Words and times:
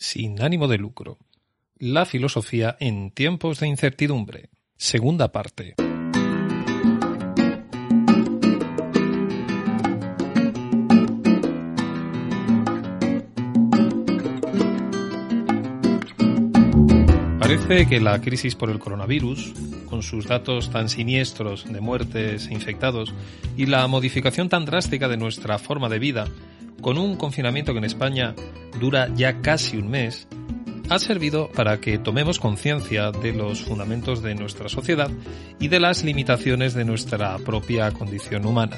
sin 0.00 0.40
ánimo 0.42 0.66
de 0.66 0.78
lucro. 0.78 1.18
La 1.76 2.06
filosofía 2.06 2.76
en 2.80 3.10
tiempos 3.10 3.60
de 3.60 3.68
incertidumbre. 3.68 4.48
Segunda 4.76 5.30
parte. 5.30 5.74
Parece 17.38 17.86
que 17.86 18.00
la 18.00 18.20
crisis 18.22 18.54
por 18.54 18.70
el 18.70 18.78
coronavirus, 18.78 19.52
con 19.88 20.02
sus 20.02 20.26
datos 20.26 20.70
tan 20.70 20.88
siniestros 20.88 21.70
de 21.70 21.80
muertes 21.80 22.48
e 22.48 22.54
infectados 22.54 23.12
y 23.56 23.66
la 23.66 23.86
modificación 23.86 24.48
tan 24.48 24.64
drástica 24.64 25.08
de 25.08 25.18
nuestra 25.18 25.58
forma 25.58 25.90
de 25.90 25.98
vida, 25.98 26.26
con 26.80 26.98
un 26.98 27.16
confinamiento 27.16 27.72
que 27.72 27.78
en 27.78 27.84
España 27.84 28.34
dura 28.78 29.08
ya 29.14 29.40
casi 29.40 29.76
un 29.76 29.88
mes, 29.88 30.26
ha 30.90 30.98
servido 30.98 31.48
para 31.52 31.80
que 31.80 31.98
tomemos 31.98 32.40
conciencia 32.40 33.12
de 33.12 33.32
los 33.32 33.62
fundamentos 33.62 34.22
de 34.22 34.34
nuestra 34.34 34.68
sociedad 34.68 35.10
y 35.60 35.68
de 35.68 35.78
las 35.78 36.02
limitaciones 36.02 36.74
de 36.74 36.84
nuestra 36.84 37.38
propia 37.38 37.92
condición 37.92 38.44
humana. 38.44 38.76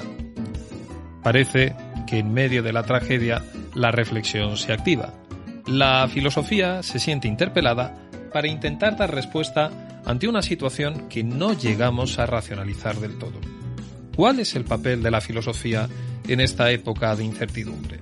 Parece 1.23 1.75
que 2.05 2.19
en 2.19 2.31
medio 2.33 2.61
de 2.61 2.71
la 2.71 2.83
tragedia 2.83 3.43
la 3.73 3.91
reflexión 3.91 4.57
se 4.57 4.73
activa. 4.73 5.13
La 5.65 6.07
filosofía 6.07 6.83
se 6.83 6.99
siente 6.99 7.27
interpelada 7.27 7.95
para 8.31 8.47
intentar 8.47 8.95
dar 8.95 9.13
respuesta 9.13 9.71
ante 10.05 10.27
una 10.27 10.41
situación 10.41 11.07
que 11.09 11.23
no 11.23 11.53
llegamos 11.53 12.19
a 12.19 12.25
racionalizar 12.25 12.97
del 12.97 13.17
todo. 13.17 13.39
¿Cuál 14.15 14.39
es 14.39 14.55
el 14.55 14.63
papel 14.63 15.01
de 15.01 15.09
la 15.09 15.21
filosofía 15.21 15.89
en 16.27 16.39
esta 16.39 16.69
época 16.71 17.15
de 17.15 17.23
incertidumbre? 17.23 17.99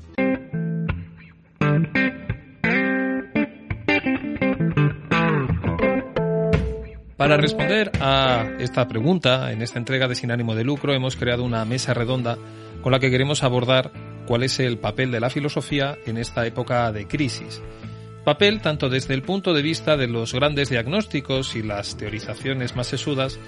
Para 7.15 7.37
responder 7.37 7.91
a 8.01 8.49
esta 8.59 8.87
pregunta, 8.87 9.51
en 9.51 9.61
esta 9.61 9.79
entrega 9.79 10.07
de 10.07 10.15
Sin 10.15 10.31
ánimo 10.31 10.53
de 10.55 10.63
lucro 10.63 10.93
hemos 10.93 11.15
creado 11.15 11.43
una 11.43 11.63
mesa 11.65 11.93
redonda 11.93 12.37
con 12.81 12.91
la 12.91 12.99
que 12.99 13.11
queremos 13.11 13.43
abordar 13.43 13.91
cuál 14.27 14.43
es 14.43 14.59
el 14.59 14.79
papel 14.79 15.11
de 15.11 15.19
la 15.19 15.29
filosofía 15.29 15.97
en 16.05 16.17
esta 16.17 16.45
época 16.45 16.91
de 16.91 17.07
crisis. 17.07 17.61
Papel 18.25 18.61
tanto 18.61 18.89
desde 18.89 19.13
el 19.13 19.21
punto 19.21 19.53
de 19.53 19.61
vista 19.61 19.97
de 19.97 20.07
los 20.07 20.33
grandes 20.33 20.69
diagnósticos 20.69 21.55
y 21.55 21.63
las 21.63 21.95
teorizaciones 21.95 22.75
más 22.75 22.87
sesudas, 22.87 23.39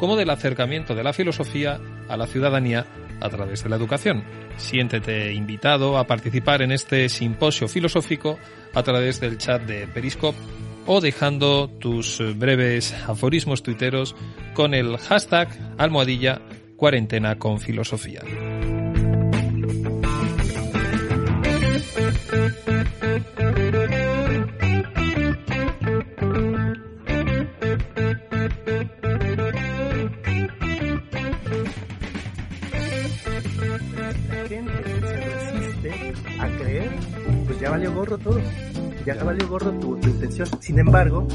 como 0.00 0.16
del 0.16 0.30
acercamiento 0.30 0.94
de 0.94 1.04
la 1.04 1.12
filosofía 1.12 1.78
a 2.08 2.16
la 2.16 2.26
ciudadanía 2.26 2.86
a 3.20 3.28
través 3.28 3.62
de 3.62 3.68
la 3.68 3.76
educación. 3.76 4.24
Siéntete 4.56 5.32
invitado 5.34 5.98
a 5.98 6.06
participar 6.06 6.62
en 6.62 6.72
este 6.72 7.08
simposio 7.10 7.68
filosófico 7.68 8.38
a 8.74 8.82
través 8.82 9.20
del 9.20 9.36
chat 9.36 9.62
de 9.62 9.86
Periscope 9.86 10.38
o 10.86 11.02
dejando 11.02 11.68
tus 11.68 12.20
breves 12.36 12.94
aforismos 13.06 13.62
tuiteros 13.62 14.16
con 14.54 14.72
el 14.72 14.96
hashtag 14.96 15.48
almohadilla 15.76 16.40
cuarentena 16.76 17.38
con 17.38 17.60
filosofía. 17.60 18.22
Pues 37.46 37.60
ya 37.60 37.70
valió 37.70 37.92
gorro 37.92 38.18
todo 38.18 38.40
ya 39.04 39.24
valió 39.24 39.48
gordo 39.48 39.72
tu, 39.72 39.96
intención. 39.96 40.48
Sin 40.60 40.78
embargo, 40.78 41.26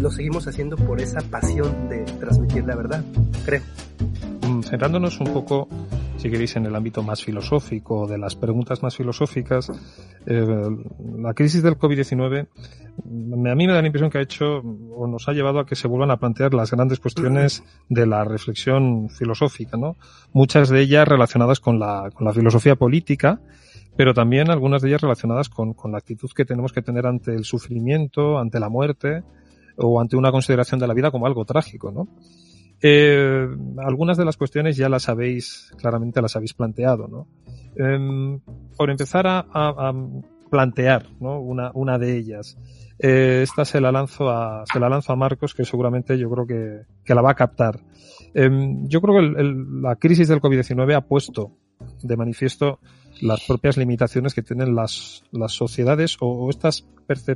lo 0.00 0.10
seguimos 0.10 0.46
haciendo 0.46 0.76
por 0.76 1.00
esa 1.00 1.20
pasión 1.20 1.88
de 1.88 2.04
transmitir 2.20 2.64
la 2.64 2.76
verdad, 2.76 3.04
creo. 3.44 3.62
Mm, 4.46 4.62
centrándonos 4.62 5.20
un 5.20 5.32
poco, 5.32 5.68
si 6.16 6.30
queréis, 6.30 6.56
en 6.56 6.66
el 6.66 6.74
ámbito 6.74 7.02
más 7.02 7.22
filosófico, 7.22 8.06
de 8.06 8.18
las 8.18 8.36
preguntas 8.36 8.82
más 8.82 8.96
filosóficas, 8.96 9.70
eh, 10.26 10.46
la 11.18 11.34
crisis 11.34 11.62
del 11.62 11.78
COVID-19 11.78 12.46
mm, 13.04 13.46
a 13.46 13.54
mí 13.54 13.66
me 13.66 13.72
da 13.72 13.80
la 13.80 13.86
impresión 13.86 14.10
que 14.10 14.18
ha 14.18 14.22
hecho 14.22 14.58
o 14.58 15.06
nos 15.06 15.28
ha 15.28 15.32
llevado 15.32 15.60
a 15.60 15.66
que 15.66 15.74
se 15.74 15.88
vuelvan 15.88 16.10
a 16.10 16.18
plantear 16.18 16.54
las 16.54 16.70
grandes 16.70 17.00
cuestiones 17.00 17.64
de 17.88 18.06
la 18.06 18.24
reflexión 18.24 19.08
filosófica, 19.10 19.76
¿no? 19.76 19.96
Muchas 20.32 20.68
de 20.68 20.80
ellas 20.80 21.06
relacionadas 21.06 21.60
con 21.60 21.78
la, 21.78 22.10
con 22.14 22.26
la 22.26 22.32
filosofía 22.32 22.76
política, 22.76 23.40
pero 23.98 24.14
también 24.14 24.48
algunas 24.48 24.80
de 24.80 24.90
ellas 24.90 25.00
relacionadas 25.00 25.48
con, 25.48 25.74
con, 25.74 25.90
la 25.90 25.98
actitud 25.98 26.30
que 26.32 26.44
tenemos 26.44 26.72
que 26.72 26.82
tener 26.82 27.04
ante 27.04 27.34
el 27.34 27.42
sufrimiento, 27.42 28.38
ante 28.38 28.60
la 28.60 28.68
muerte 28.68 29.24
o 29.76 30.00
ante 30.00 30.16
una 30.16 30.30
consideración 30.30 30.78
de 30.78 30.86
la 30.86 30.94
vida 30.94 31.10
como 31.10 31.26
algo 31.26 31.44
trágico, 31.44 31.90
¿no? 31.90 32.06
Eh, 32.80 33.48
algunas 33.78 34.16
de 34.16 34.24
las 34.24 34.36
cuestiones 34.36 34.76
ya 34.76 34.88
las 34.88 35.08
habéis, 35.08 35.72
claramente 35.78 36.22
las 36.22 36.36
habéis 36.36 36.54
planteado, 36.54 37.08
¿no? 37.08 37.26
Eh, 37.74 38.38
por 38.76 38.88
empezar 38.88 39.26
a, 39.26 39.92
plantear, 40.48 41.06
¿no? 41.18 41.40
Una, 41.40 41.98
de 41.98 42.16
ellas. 42.16 42.56
Eh, 43.00 43.40
esta 43.42 43.64
se 43.64 43.80
la 43.80 43.90
lanzo 43.90 44.30
a, 44.30 44.62
se 44.72 44.78
la 44.78 44.88
lanzo 44.88 45.12
a 45.12 45.16
Marcos, 45.16 45.54
que 45.54 45.64
seguramente 45.64 46.16
yo 46.16 46.30
creo 46.30 46.46
que, 46.46 46.82
que 47.04 47.14
la 47.16 47.22
va 47.22 47.32
a 47.32 47.34
captar. 47.34 47.80
Em, 48.32 48.86
yo 48.86 49.00
creo 49.00 49.16
que 49.16 49.42
la 49.82 49.96
crisis 49.96 50.28
del 50.28 50.40
COVID-19 50.40 50.94
ha 50.94 51.00
puesto 51.00 51.50
de 52.00 52.16
manifiesto 52.16 52.78
las 53.20 53.44
propias 53.44 53.76
limitaciones 53.76 54.34
que 54.34 54.42
tienen 54.42 54.74
las, 54.74 55.22
las 55.32 55.52
sociedades 55.52 56.16
o, 56.20 56.50
estas 56.50 56.86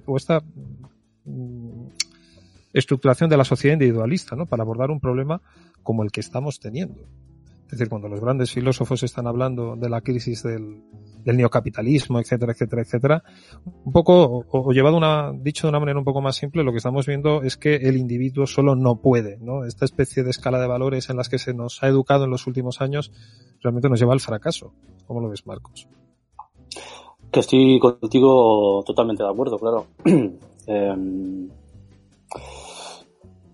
o 0.06 0.16
esta 0.16 0.43
mm, 1.25 1.87
estructuración 2.72 3.31
de 3.31 3.37
la 3.37 3.44
sociedad 3.44 3.75
individualista, 3.75 4.37
¿no? 4.37 4.47
Para 4.47 4.62
abordar 4.62 4.91
un 4.91 5.00
problema 5.00 5.41
como 5.82 6.03
el 6.03 6.10
que 6.10 6.20
estamos 6.20 6.60
teniendo. 6.60 7.06
Es 7.72 7.78
decir, 7.78 7.88
cuando 7.88 8.06
los 8.06 8.20
grandes 8.20 8.52
filósofos 8.52 9.02
están 9.02 9.26
hablando 9.26 9.76
de 9.76 9.88
la 9.88 10.02
crisis 10.02 10.42
del, 10.42 10.82
del 11.24 11.36
neocapitalismo, 11.38 12.20
etcétera, 12.20 12.52
etcétera, 12.52 12.82
etcétera, 12.82 13.24
un 13.84 13.92
poco, 13.92 14.44
o, 14.50 14.72
llevado 14.72 14.98
una, 14.98 15.32
dicho 15.32 15.66
de 15.66 15.70
una 15.70 15.80
manera 15.80 15.98
un 15.98 16.04
poco 16.04 16.20
más 16.20 16.36
simple, 16.36 16.64
lo 16.64 16.72
que 16.72 16.76
estamos 16.76 17.06
viendo 17.06 17.42
es 17.42 17.56
que 17.56 17.76
el 17.76 17.96
individuo 17.96 18.46
solo 18.46 18.74
no 18.76 18.96
puede, 18.96 19.38
¿no? 19.40 19.64
Esta 19.64 19.86
especie 19.86 20.22
de 20.22 20.28
escala 20.28 20.60
de 20.60 20.66
valores 20.66 21.08
en 21.08 21.16
las 21.16 21.30
que 21.30 21.38
se 21.38 21.54
nos 21.54 21.82
ha 21.82 21.88
educado 21.88 22.24
en 22.24 22.30
los 22.30 22.46
últimos 22.46 22.82
años 22.82 23.10
realmente 23.62 23.88
nos 23.88 23.98
lleva 23.98 24.12
al 24.12 24.20
fracaso. 24.20 24.74
¿Cómo 25.06 25.22
lo 25.22 25.30
ves, 25.30 25.46
Marcos? 25.46 25.88
Que 27.30 27.40
estoy 27.40 27.78
contigo 27.78 28.82
totalmente 28.84 29.22
de 29.22 29.30
acuerdo, 29.30 29.58
claro. 29.58 29.86
eh, 30.66 31.48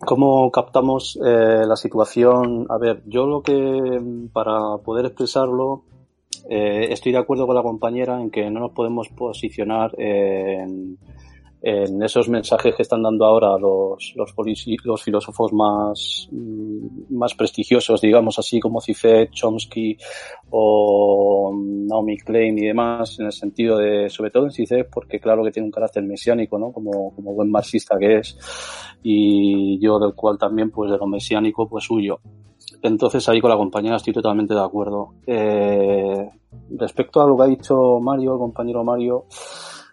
¿Cómo 0.01 0.51
captamos 0.53 1.19
eh, 1.25 1.65
la 1.67 1.77
situación? 1.77 2.67
A 2.69 2.79
ver, 2.79 3.03
yo 3.07 3.27
lo 3.27 3.43
que, 3.43 4.01
para 4.33 4.79
poder 4.79 5.07
expresarlo, 5.07 5.83
eh, 6.49 6.89
estoy 6.91 7.13
de 7.13 7.19
acuerdo 7.19 7.47
con 7.47 7.57
la 7.57 7.63
compañera 7.63 8.21
en 8.21 8.31
que 8.31 8.49
no 8.51 8.61
nos 8.61 8.73
podemos 8.73 9.09
posicionar 9.09 9.95
en, 9.99 10.99
en 11.61 12.03
esos 12.03 12.29
mensajes 12.29 12.75
que 12.75 12.83
están 12.83 13.03
dando 13.03 13.25
ahora 13.25 13.59
los, 13.59 14.15
los, 14.15 14.35
los 14.85 15.03
filósofos 15.03 15.53
más, 15.53 16.29
más 17.11 17.35
prestigiosos, 17.35 18.01
digamos 18.01 18.39
así, 18.39 18.61
como 18.61 18.81
Cifet, 18.81 19.31
Chomsky 19.33 19.97
o 20.51 21.53
Naomi 21.55 22.17
Klein 22.19 22.59
y 22.59 22.67
demás, 22.67 23.19
en 23.19 23.27
el 23.27 23.33
sentido 23.33 23.79
de, 23.79 24.09
sobre 24.09 24.31
todo 24.31 24.45
en 24.45 24.53
Cifet, 24.53 24.89
porque 24.89 25.19
claro 25.19 25.43
que 25.43 25.51
tiene 25.51 25.67
un 25.67 25.73
carácter 25.73 26.05
mesiánico, 26.05 26.59
¿no? 26.59 26.73
Como, 26.73 27.15
como 27.15 27.35
buen 27.35 27.51
marxista 27.51 27.99
que 27.99 28.19
es, 28.19 28.39
y 29.03 29.79
yo 29.81 29.99
del 29.99 30.15
cual 30.15 30.39
también, 30.39 30.71
pues 30.71 30.91
de 30.91 30.99
lo 30.99 31.07
mesiánico, 31.07 31.69
pues 31.69 31.91
huyo. 31.91 32.21
Entonces 32.83 33.29
ahí 33.29 33.41
con 33.41 33.51
la 33.51 33.57
compañera 33.57 33.97
estoy 33.97 34.13
totalmente 34.13 34.55
de 34.55 34.61
acuerdo. 34.61 35.15
Eh, 35.27 36.29
respecto 36.71 37.21
a 37.21 37.27
lo 37.27 37.37
que 37.37 37.43
ha 37.43 37.47
dicho 37.47 37.99
Mario, 38.01 38.35
el 38.35 38.39
compañero 38.39 38.85
Mario, 38.85 39.25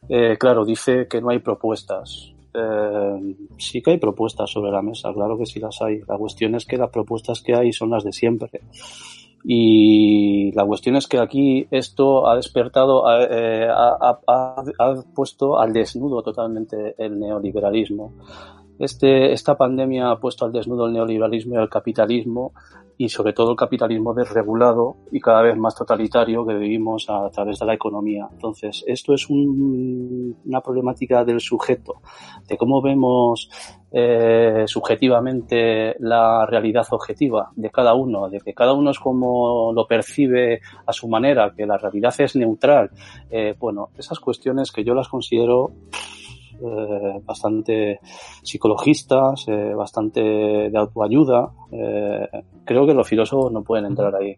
eh, 0.10 0.38
claro, 0.38 0.66
dice 0.66 1.08
que 1.08 1.22
no 1.22 1.30
hay 1.30 1.40
propuestas. 1.40 2.32
Eh, 2.54 3.36
sí 3.58 3.82
que 3.82 3.92
hay 3.92 3.98
propuestas 3.98 4.50
sobre 4.50 4.72
la 4.72 4.82
mesa, 4.82 5.12
claro 5.14 5.38
que 5.38 5.46
sí 5.46 5.60
las 5.60 5.82
hay. 5.82 6.00
La 6.08 6.18
cuestión 6.18 6.56
es 6.56 6.66
que 6.66 6.78
las 6.78 6.90
propuestas 6.90 7.42
que 7.42 7.56
hay 7.56 7.74
son 7.74 7.90
las 7.90 8.04
de 8.04 8.14
siempre. 8.14 8.62
Y 9.44 10.52
la 10.54 10.66
cuestión 10.66 10.96
es 10.96 11.08
que 11.08 11.20
aquí 11.20 11.68
esto 11.70 12.28
ha 12.28 12.36
despertado, 12.36 13.04
eh, 13.30 13.68
ha, 13.70 14.20
ha, 14.28 14.64
ha, 14.80 14.96
puesto 15.14 15.60
al 15.60 15.72
desnudo 15.72 16.24
totalmente 16.24 16.96
el 16.98 17.20
neoliberalismo. 17.20 18.14
Este, 18.80 19.32
esta 19.32 19.56
pandemia 19.56 20.10
ha 20.10 20.20
puesto 20.20 20.46
al 20.46 20.52
desnudo 20.52 20.88
el 20.88 20.94
neoliberalismo 20.94 21.56
y 21.56 21.58
el 21.58 21.70
capitalismo 21.70 22.54
y 22.98 23.10
sobre 23.10 23.34
todo 23.34 23.52
el 23.52 23.58
capitalismo 23.58 24.14
desregulado 24.14 24.96
y 25.12 25.20
cada 25.20 25.42
vez 25.42 25.58
más 25.58 25.76
totalitario 25.76 26.46
que 26.46 26.54
vivimos 26.54 27.06
a, 27.10 27.30
través 27.30 27.60
de 27.60 27.66
la 27.66 27.74
economía. 27.74 28.28
Entonces, 28.32 28.84
esto 28.88 29.14
es 29.14 29.30
un, 29.30 30.38
una 30.46 30.62
problemática 30.62 31.24
del 31.26 31.40
sujeto, 31.40 31.96
de 32.48 32.58
cómo 32.58 32.82
vemos 32.82 33.50
eh, 33.92 34.64
subjetivamente 34.68 35.96
la 36.00 36.46
realidad 36.46 36.86
objetiva 36.92 37.52
de 37.56 37.70
cada 37.70 37.94
uno, 37.94 38.30
de 38.30 38.40
que 38.40 38.54
cada 38.54 38.74
uno 38.74 38.92
es 38.92 39.00
como 39.00 39.72
lo 39.74 39.88
percibe 39.88 40.62
a 40.86 40.94
su 40.94 41.08
manera, 41.08 41.54
que 41.56 41.66
la 41.66 41.78
realidad 41.78 42.14
es 42.20 42.36
neutral. 42.36 42.92
Eh, 43.30 43.56
bueno, 43.60 43.90
esas 43.98 44.20
cuestiones 44.20 44.72
que 44.72 44.84
yo 44.84 44.94
las 44.94 45.10
considero 45.10 45.72
bastante 47.26 48.00
psicologistas, 48.44 49.46
eh, 49.48 49.74
bastante 49.74 50.22
de 50.22 50.78
autoayuda. 50.78 51.52
Eh, 51.72 52.28
creo 52.64 52.86
que 52.86 52.94
los 52.94 53.08
filósofos 53.08 53.52
no 53.52 53.64
pueden 53.64 53.86
entrar 53.86 54.16
ahí. 54.16 54.38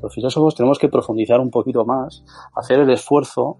Los 0.00 0.14
filósofos 0.14 0.54
tenemos 0.54 0.78
que 0.78 0.88
profundizar 0.88 1.40
un 1.40 1.50
poquito 1.50 1.84
más, 1.84 2.24
hacer 2.54 2.80
el 2.80 2.90
esfuerzo 2.90 3.58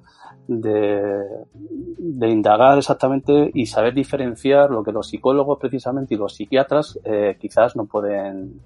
de, 0.48 1.22
de 1.54 2.28
indagar 2.28 2.78
exactamente 2.78 3.50
y 3.52 3.66
saber 3.66 3.94
diferenciar 3.94 4.70
lo 4.70 4.84
que 4.84 4.92
los 4.92 5.08
psicólogos 5.08 5.58
precisamente 5.58 6.14
y 6.14 6.18
los 6.18 6.34
psiquiatras 6.34 6.98
eh, 7.04 7.36
quizás 7.40 7.74
no 7.76 7.86
pueden 7.86 8.60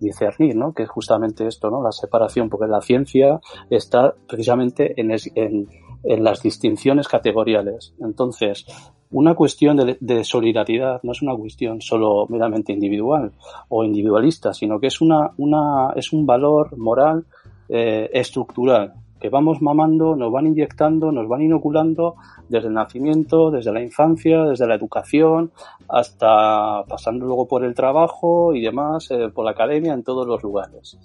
discernir, 0.00 0.56
¿no? 0.56 0.72
Que 0.72 0.84
es 0.84 0.88
justamente 0.88 1.46
esto, 1.46 1.70
¿no? 1.70 1.82
La 1.82 1.92
separación, 1.92 2.48
porque 2.48 2.66
la 2.66 2.80
ciencia 2.80 3.40
está 3.68 4.14
precisamente 4.26 4.98
en, 5.00 5.12
en, 5.34 5.68
en 6.02 6.24
las 6.24 6.42
distinciones 6.42 7.08
categoriales. 7.08 7.94
Entonces, 8.00 8.66
una 9.10 9.34
cuestión 9.34 9.96
de, 9.98 10.24
solidaridad 10.24 11.00
no 11.02 11.12
es 11.12 11.22
una 11.22 11.34
cuestión 11.34 11.80
solo 11.80 12.26
meramente 12.28 12.72
individual 12.72 13.32
o 13.68 13.84
individualista, 13.84 14.54
sino 14.54 14.78
que 14.78 14.86
es 14.86 15.00
una, 15.00 15.32
una 15.36 15.92
es 15.96 16.12
un 16.12 16.26
valor 16.26 16.76
moral 16.78 17.24
eh, 17.68 18.08
estructural 18.12 18.94
que 19.20 19.28
vamos 19.28 19.60
mamando, 19.60 20.16
nos 20.16 20.32
van 20.32 20.46
inyectando, 20.46 21.12
nos 21.12 21.28
van 21.28 21.42
inoculando 21.42 22.16
desde 22.48 22.68
el 22.68 22.74
nacimiento, 22.74 23.50
desde 23.50 23.70
la 23.70 23.82
infancia, 23.82 24.44
desde 24.44 24.66
la 24.66 24.74
educación, 24.74 25.52
hasta 25.88 26.84
pasando 26.88 27.26
luego 27.26 27.46
por 27.46 27.64
el 27.64 27.74
trabajo 27.74 28.54
y 28.54 28.62
demás, 28.62 29.10
eh, 29.10 29.28
por 29.28 29.44
la 29.44 29.50
academia, 29.50 29.92
en 29.92 30.02
todos 30.02 30.26
los 30.26 30.42
lugares. 30.42 30.98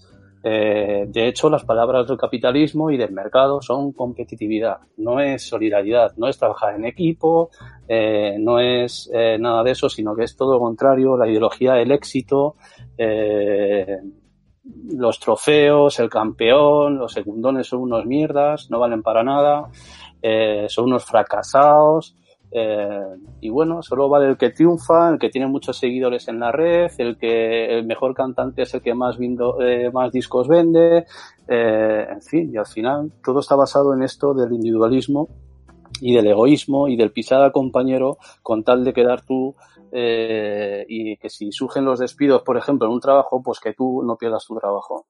Eh, 0.48 1.06
de 1.08 1.28
hecho, 1.28 1.50
las 1.50 1.66
palabras 1.66 2.08
del 2.08 2.20
capitalismo 2.20 2.92
y 2.92 2.98
del 2.98 3.12
mercado 3.12 3.64
son 3.64 3.94
competitividad, 3.94 4.78
no 4.98 5.20
es 5.20 5.42
solidaridad, 5.42 6.14
no 6.18 6.28
es 6.28 6.38
trabajar 6.38 6.76
en 6.76 6.86
equipo, 6.86 7.50
eh, 7.88 8.36
no 8.40 8.60
es 8.60 9.10
eh, 9.12 9.38
nada 9.40 9.64
de 9.64 9.72
eso, 9.72 9.90
sino 9.90 10.16
que 10.16 10.24
es 10.24 10.38
todo 10.38 10.54
lo 10.54 10.60
contrario, 10.60 11.18
la 11.18 11.28
ideología 11.28 11.74
del 11.74 11.92
éxito, 11.92 12.58
eh, 12.96 13.98
los 14.94 15.20
trofeos, 15.20 16.00
el 16.00 16.12
campeón, 16.12 17.00
los 17.00 17.14
secundones 17.14 17.66
son 17.66 17.82
unos 17.82 18.06
mierdas, 18.06 18.70
no 18.70 18.78
valen 18.78 19.02
para 19.02 19.24
nada, 19.24 19.70
son 20.68 20.86
unos 20.86 21.06
fracasados. 21.06 22.16
Eh, 22.58 23.18
y 23.42 23.50
bueno, 23.50 23.84
solo 23.84 24.08
vale 24.08 24.30
el 24.30 24.38
que 24.38 24.50
triunfa, 24.50 25.10
el 25.10 25.20
que 25.20 25.30
tiene 25.30 25.46
muchos 25.46 25.78
seguidores 25.78 26.30
en 26.30 26.40
la 26.40 26.54
red, 26.54 26.90
el 27.00 27.18
que 27.18 27.66
el 27.78 27.86
mejor 27.86 28.14
cantante 28.14 28.62
es 28.62 28.74
el 28.74 28.82
que 28.82 28.94
más, 28.94 29.18
vindo, 29.18 29.62
eh, 29.62 29.92
más 29.92 30.10
discos 30.14 30.48
vende, 30.48 31.06
eh, 31.50 32.08
en 32.10 32.22
fin, 32.22 32.52
y 32.54 32.56
al 32.56 32.66
final 32.66 33.12
todo 33.22 33.42
está 33.42 33.58
basado 33.58 33.94
en 33.94 34.04
esto 34.04 34.34
del 34.34 34.54
individualismo 34.54 35.28
y 36.00 36.14
del 36.14 36.28
egoísmo 36.28 36.88
y 36.88 36.96
del 36.96 37.12
pisar 37.12 37.42
al 37.42 37.52
compañero 37.52 38.20
con 38.42 38.64
tal 38.64 38.86
de 38.86 38.94
quedar 38.94 39.26
tú 39.26 39.54
y 39.92 41.16
que 41.18 41.30
si 41.30 41.54
surgen 41.54 41.86
los 41.86 42.00
despidos, 42.00 42.42
por 42.44 42.58
ejemplo, 42.58 42.88
en 42.88 42.94
un 42.94 43.00
trabajo, 43.00 43.42
pues 43.42 43.62
que 43.62 43.74
tú 43.74 44.02
no 44.04 44.18
pierdas 44.18 44.46
tu 44.46 44.56
trabajo. 44.56 45.06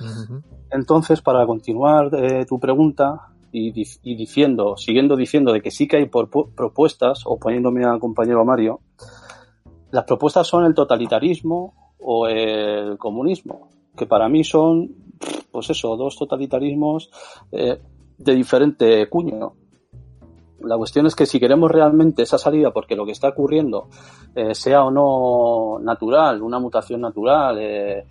Uh 0.00 0.04
-huh. 0.04 0.42
Entonces, 0.70 1.22
para 1.22 1.46
continuar 1.46 2.10
eh, 2.14 2.44
tu 2.46 2.58
pregunta 2.58 3.35
y, 3.52 3.72
y, 4.02 4.14
diciendo, 4.16 4.76
siguiendo 4.76 5.16
diciendo 5.16 5.52
de 5.52 5.62
que 5.62 5.70
sí 5.70 5.88
que 5.88 5.98
hay 5.98 6.06
por, 6.06 6.28
propuestas, 6.30 7.22
o 7.24 7.38
poniéndome 7.38 7.84
al 7.84 7.98
compañero 7.98 8.44
Mario, 8.44 8.80
las 9.90 10.04
propuestas 10.04 10.46
son 10.46 10.64
el 10.64 10.74
totalitarismo 10.74 11.94
o 11.98 12.26
el 12.26 12.98
comunismo, 12.98 13.70
que 13.96 14.06
para 14.06 14.28
mí 14.28 14.44
son, 14.44 14.94
pues 15.50 15.70
eso, 15.70 15.96
dos 15.96 16.16
totalitarismos 16.16 17.10
eh, 17.52 17.80
de 18.18 18.34
diferente 18.34 19.08
cuño. 19.08 19.54
La 20.60 20.76
cuestión 20.76 21.06
es 21.06 21.14
que 21.14 21.26
si 21.26 21.38
queremos 21.38 21.70
realmente 21.70 22.22
esa 22.22 22.38
salida, 22.38 22.72
porque 22.72 22.96
lo 22.96 23.04
que 23.04 23.12
está 23.12 23.28
ocurriendo 23.28 23.88
eh, 24.34 24.54
sea 24.54 24.84
o 24.84 24.90
no 24.90 25.78
natural, 25.84 26.42
una 26.42 26.58
mutación 26.58 27.00
natural, 27.00 27.58
eh, 27.60 28.06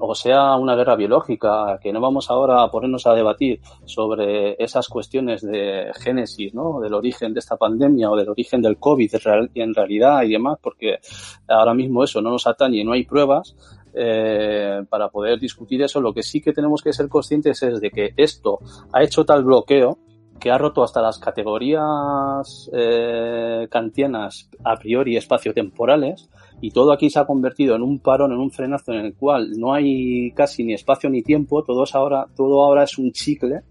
o 0.00 0.14
sea 0.14 0.56
una 0.56 0.74
guerra 0.74 0.96
biológica, 0.96 1.78
que 1.82 1.92
no 1.92 2.00
vamos 2.00 2.30
ahora 2.30 2.62
a 2.62 2.70
ponernos 2.70 3.06
a 3.06 3.14
debatir 3.14 3.60
sobre 3.84 4.56
esas 4.62 4.88
cuestiones 4.88 5.42
de 5.42 5.90
génesis, 6.00 6.54
¿no? 6.54 6.80
Del 6.80 6.94
origen 6.94 7.34
de 7.34 7.40
esta 7.40 7.56
pandemia 7.56 8.10
o 8.10 8.16
del 8.16 8.30
origen 8.30 8.62
del 8.62 8.78
COVID 8.78 9.14
en 9.54 9.74
realidad 9.74 10.22
y 10.22 10.30
demás, 10.30 10.58
porque 10.62 10.98
ahora 11.46 11.74
mismo 11.74 12.04
eso 12.04 12.20
no 12.20 12.30
nos 12.30 12.46
atañe 12.46 12.84
no 12.84 12.92
hay 12.92 13.04
pruebas. 13.04 13.56
Eh, 14.00 14.84
para 14.88 15.08
poder 15.08 15.40
discutir 15.40 15.82
eso, 15.82 16.00
lo 16.00 16.12
que 16.12 16.22
sí 16.22 16.40
que 16.40 16.52
tenemos 16.52 16.82
que 16.82 16.92
ser 16.92 17.08
conscientes 17.08 17.62
es 17.62 17.80
de 17.80 17.90
que 17.90 18.12
esto 18.16 18.60
ha 18.92 19.02
hecho 19.02 19.24
tal 19.24 19.42
bloqueo 19.42 19.98
que 20.38 20.50
ha 20.50 20.58
roto 20.58 20.82
hasta 20.82 21.02
las 21.02 21.18
categorías 21.18 22.70
eh, 22.72 23.66
kantianas 23.70 24.48
a 24.64 24.76
priori 24.76 25.16
espaciotemporales 25.16 26.28
y 26.60 26.70
todo 26.70 26.92
aquí 26.92 27.10
se 27.10 27.18
ha 27.18 27.26
convertido 27.26 27.76
en 27.76 27.82
un 27.82 28.00
parón, 28.00 28.32
en 28.32 28.38
un 28.38 28.50
frenazo 28.50 28.92
en 28.92 29.06
el 29.06 29.14
cual 29.14 29.52
no 29.58 29.72
hay 29.72 30.32
casi 30.32 30.64
ni 30.64 30.74
espacio 30.74 31.08
ni 31.10 31.22
tiempo, 31.22 31.62
todo, 31.62 31.84
es 31.84 31.94
ahora, 31.94 32.26
todo 32.36 32.62
ahora 32.62 32.84
es 32.84 32.98
un 32.98 33.12
chicle 33.12 33.62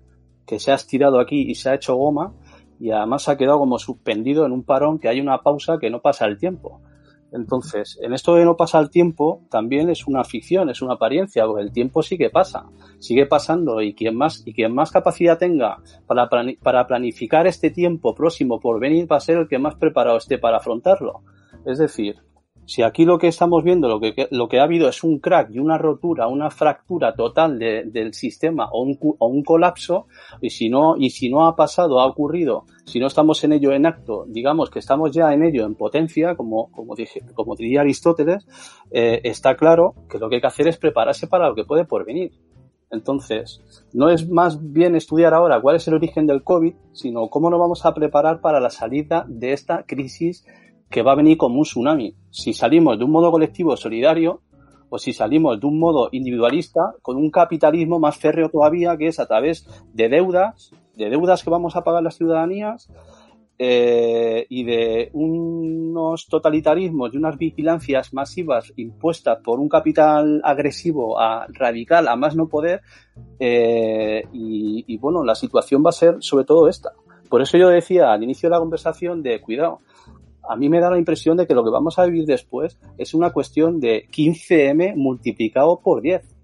que 0.45 0.59
se 0.59 0.71
ha 0.71 0.75
estirado 0.75 1.19
aquí 1.19 1.41
y 1.49 1.55
se 1.55 1.69
ha 1.69 1.75
hecho 1.75 1.95
goma 1.95 2.33
y 2.79 2.91
además 2.91 3.27
ha 3.27 3.37
quedado 3.37 3.59
como 3.59 3.79
suspendido 3.79 4.45
en 4.45 4.51
un 4.51 4.63
parón 4.63 4.99
que 4.99 5.09
hay 5.09 5.19
una 5.19 5.39
pausa 5.39 5.77
que 5.79 5.89
no 5.89 6.01
pasa 6.01 6.25
el 6.25 6.37
tiempo. 6.37 6.81
Entonces, 7.37 7.97
en 8.01 8.13
esto 8.13 8.35
de 8.35 8.43
no 8.43 8.57
pasa 8.57 8.79
el 8.79 8.89
tiempo, 8.89 9.43
también 9.49 9.89
es 9.89 10.07
una 10.07 10.23
ficción, 10.23 10.69
es 10.69 10.81
una 10.81 10.95
apariencia, 10.95 11.45
porque 11.45 11.61
el 11.61 11.71
tiempo 11.71 12.01
sí 12.01 12.17
que 12.17 12.31
pasa, 12.31 12.65
sigue 12.99 13.27
pasando 13.27 13.81
y 13.81 13.93
quien 13.93 14.15
más, 14.15 14.41
y 14.45 14.53
quien 14.53 14.73
más 14.73 14.91
capacidad 14.91 15.37
tenga 15.37 15.77
para, 16.07 16.27
para 16.61 16.87
planificar 16.87 17.45
este 17.45 17.69
tiempo 17.69 18.15
próximo 18.15 18.59
por 18.59 18.79
venir 18.79 19.09
va 19.09 19.17
a 19.17 19.21
ser 19.21 19.37
el 19.37 19.47
que 19.47 19.59
más 19.59 19.75
preparado 19.75 20.17
esté 20.17 20.39
para 20.39 20.57
afrontarlo. 20.57 21.21
Es 21.65 21.77
decir, 21.77 22.17
si 22.67 22.83
aquí 22.83 23.05
lo 23.05 23.17
que 23.17 23.29
estamos 23.29 23.63
viendo, 23.63 23.87
lo 23.87 24.01
que, 24.01 24.27
lo 24.29 24.49
que 24.49 24.59
ha 24.59 24.63
habido 24.63 24.89
es 24.89 25.01
un 25.01 25.19
crack 25.19 25.51
y 25.51 25.59
una 25.59 25.77
rotura, 25.77 26.27
una 26.27 26.51
fractura 26.51 27.15
total 27.15 27.57
de, 27.57 27.83
del 27.85 28.13
sistema 28.13 28.67
o 28.69 28.83
un, 28.83 28.97
o 28.99 29.27
un 29.27 29.41
colapso, 29.41 30.07
y 30.41 30.49
si 30.49 30.67
no, 30.67 30.97
y 30.97 31.09
si 31.09 31.29
no 31.29 31.47
ha 31.47 31.55
pasado, 31.55 32.01
ha 32.01 32.05
ocurrido, 32.05 32.65
si 32.85 32.99
no 32.99 33.07
estamos 33.07 33.41
en 33.45 33.53
ello 33.53 33.71
en 33.71 33.85
acto, 33.85 34.25
digamos 34.27 34.69
que 34.69 34.79
estamos 34.79 35.11
ya 35.11 35.33
en 35.33 35.43
ello 35.43 35.65
en 35.65 35.75
potencia, 35.75 36.35
como, 36.35 36.69
como, 36.71 36.93
dije, 36.93 37.21
como 37.33 37.55
diría 37.55 37.81
Aristóteles, 37.81 38.45
eh, 38.91 39.21
está 39.23 39.55
claro 39.55 39.95
que 40.09 40.19
lo 40.19 40.27
que 40.27 40.35
hay 40.35 40.41
que 40.41 40.47
hacer 40.47 40.67
es 40.67 40.77
prepararse 40.77 41.27
para 41.27 41.47
lo 41.47 41.55
que 41.55 41.63
puede 41.63 41.85
por 41.85 42.05
venir. 42.05 42.33
Entonces, 42.89 43.61
no 43.93 44.09
es 44.09 44.29
más 44.29 44.71
bien 44.73 44.95
estudiar 44.95 45.33
ahora 45.33 45.61
cuál 45.61 45.75
es 45.75 45.87
el 45.87 45.93
origen 45.93 46.25
del 46.25 46.43
COVID, 46.43 46.73
sino 46.93 47.27
cómo 47.29 47.49
nos 47.49 47.59
vamos 47.59 47.85
a 47.85 47.93
preparar 47.93 48.39
para 48.41 48.59
la 48.59 48.69
salida 48.69 49.25
de 49.27 49.53
esta 49.53 49.83
crisis 49.83 50.45
que 50.89 51.01
va 51.01 51.11
a 51.11 51.15
venir 51.15 51.37
como 51.37 51.59
un 51.59 51.63
tsunami. 51.63 52.15
Si 52.29 52.53
salimos 52.53 52.97
de 52.97 53.05
un 53.05 53.11
modo 53.11 53.31
colectivo 53.31 53.75
solidario 53.75 54.41
o 54.89 54.97
si 54.97 55.13
salimos 55.13 55.59
de 55.59 55.67
un 55.67 55.79
modo 55.79 56.09
individualista 56.11 56.93
con 57.01 57.17
un 57.17 57.29
capitalismo 57.29 57.99
más 57.99 58.17
férreo 58.17 58.49
todavía 58.49 58.97
que 58.97 59.07
es 59.07 59.19
a 59.19 59.25
través 59.25 59.67
de 59.93 60.09
deudas, 60.09 60.71
de 60.95 61.09
deudas 61.09 61.43
que 61.43 61.49
vamos 61.49 61.75
a 61.75 61.83
pagar 61.83 62.03
las 62.03 62.15
ciudadanías 62.15 62.89
eh, 63.59 64.45
y 64.49 64.63
de 64.63 65.09
unos 65.13 66.27
totalitarismos 66.27 67.13
y 67.13 67.17
unas 67.17 67.37
vigilancias 67.37 68.13
masivas 68.13 68.71
impuestas 68.75 69.39
por 69.43 69.59
un 69.59 69.67
capital 69.67 70.41
agresivo 70.43 71.19
a 71.19 71.47
radical 71.49 72.07
a 72.07 72.15
más 72.15 72.35
no 72.35 72.47
poder 72.47 72.81
eh, 73.39 74.23
y, 74.31 74.85
y 74.87 74.97
bueno 74.97 75.23
la 75.23 75.33
situación 75.33 75.83
va 75.83 75.89
a 75.89 75.93
ser 75.93 76.17
sobre 76.19 76.45
todo 76.45 76.69
esta 76.69 76.93
por 77.29 77.41
eso 77.41 77.57
yo 77.57 77.69
decía 77.69 78.13
al 78.13 78.21
inicio 78.21 78.47
de 78.47 78.55
la 78.55 78.59
conversación 78.59 79.23
de 79.23 79.41
cuidado 79.41 79.79
a 80.47 80.55
mí 80.55 80.69
me 80.69 80.79
da 80.79 80.89
la 80.89 80.97
impresión 80.97 81.37
de 81.37 81.47
que 81.47 81.53
lo 81.53 81.63
que 81.63 81.69
vamos 81.69 81.99
a 81.99 82.05
vivir 82.05 82.25
después 82.25 82.79
es 82.97 83.13
una 83.13 83.31
cuestión 83.31 83.79
de 83.79 84.07
15M 84.09 84.95
multiplicado 84.95 85.79
por 85.79 86.01
10. 86.01 86.35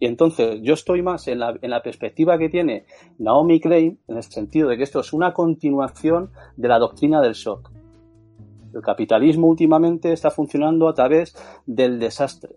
Y 0.00 0.06
entonces 0.06 0.60
yo 0.62 0.74
estoy 0.74 1.02
más 1.02 1.28
en 1.28 1.38
la, 1.38 1.56
en 1.60 1.70
la 1.70 1.82
perspectiva 1.82 2.38
que 2.38 2.48
tiene 2.48 2.84
Naomi 3.18 3.60
Klein, 3.60 3.98
en 4.08 4.16
el 4.16 4.22
sentido 4.22 4.68
de 4.68 4.76
que 4.76 4.82
esto 4.82 5.00
es 5.00 5.12
una 5.12 5.32
continuación 5.32 6.30
de 6.56 6.68
la 6.68 6.78
doctrina 6.78 7.20
del 7.20 7.34
shock. 7.34 7.70
El 8.74 8.82
capitalismo 8.82 9.46
últimamente 9.46 10.12
está 10.12 10.30
funcionando 10.30 10.88
a 10.88 10.94
través 10.94 11.34
del 11.64 11.98
desastre. 12.00 12.56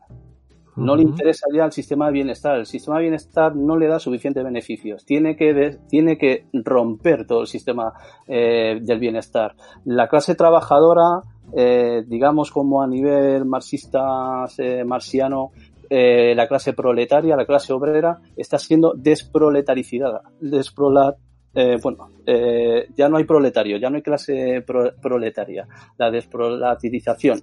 No 0.78 0.96
le 0.96 1.02
interesa 1.02 1.48
ya 1.54 1.66
el 1.66 1.72
sistema 1.72 2.06
de 2.08 2.14
bienestar. 2.14 2.58
El 2.58 2.66
sistema 2.66 2.98
de 2.98 3.04
bienestar 3.04 3.56
no 3.56 3.78
le 3.78 3.88
da 3.88 4.00
suficientes 4.00 4.44
beneficios. 4.44 5.04
Tiene 5.06 5.36
que, 5.36 5.54
de, 5.54 5.80
tiene 5.90 6.18
que 6.18 6.46
romper 6.54 7.26
todo 7.26 7.42
el 7.42 7.48
sistema 7.48 7.94
eh, 8.28 8.80
del 8.82 9.00
bienestar. 9.00 9.56
La 9.86 10.08
clase 10.08 10.36
trabajadora, 10.36 11.22
eh, 11.56 12.04
digamos 12.08 12.52
como 12.52 12.82
a 12.82 12.88
nivel 12.88 13.46
marxista 13.46 14.46
eh, 14.58 14.84
marxiano, 14.84 15.52
eh, 15.90 16.36
la 16.36 16.48
clase 16.48 16.74
proletaria, 16.74 17.36
la 17.36 17.46
clase 17.46 17.74
obrera, 17.74 18.20
está 18.36 18.60
siendo 18.60 18.94
desproletaricida. 18.96 20.22
Desprolat, 20.40 21.18
eh, 21.56 21.78
bueno, 21.82 22.10
eh, 22.26 22.88
ya 22.96 23.10
no 23.10 23.18
hay 23.18 23.24
proletario, 23.24 23.78
ya 23.78 23.90
no 23.90 23.96
hay 23.96 24.04
clase 24.04 24.64
pro, 24.66 24.92
proletaria. 25.02 25.68
La 25.98 26.12
desproletarización 26.12 27.42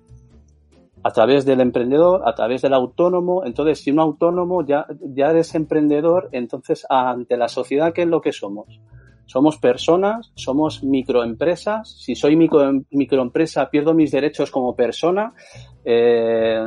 a 1.04 1.10
través 1.10 1.44
del 1.44 1.60
emprendedor, 1.60 2.22
a 2.24 2.34
través 2.34 2.62
del 2.62 2.72
autónomo. 2.72 3.44
Entonces, 3.44 3.80
si 3.80 3.90
un 3.90 4.00
autónomo 4.00 4.66
ya, 4.66 4.86
ya 5.00 5.30
eres 5.30 5.54
emprendedor, 5.54 6.30
entonces 6.32 6.86
ante 6.88 7.36
la 7.36 7.48
sociedad, 7.48 7.92
¿qué 7.92 8.02
es 8.02 8.08
lo 8.08 8.22
que 8.22 8.32
somos? 8.32 8.80
Somos 9.26 9.58
personas, 9.58 10.32
somos 10.34 10.82
microempresas. 10.82 11.90
Si 11.90 12.14
soy 12.14 12.36
micro, 12.36 12.72
microempresa, 12.90 13.68
pierdo 13.68 13.92
mis 13.92 14.12
derechos 14.12 14.50
como 14.50 14.74
persona. 14.74 15.34
Eh, 15.84 16.66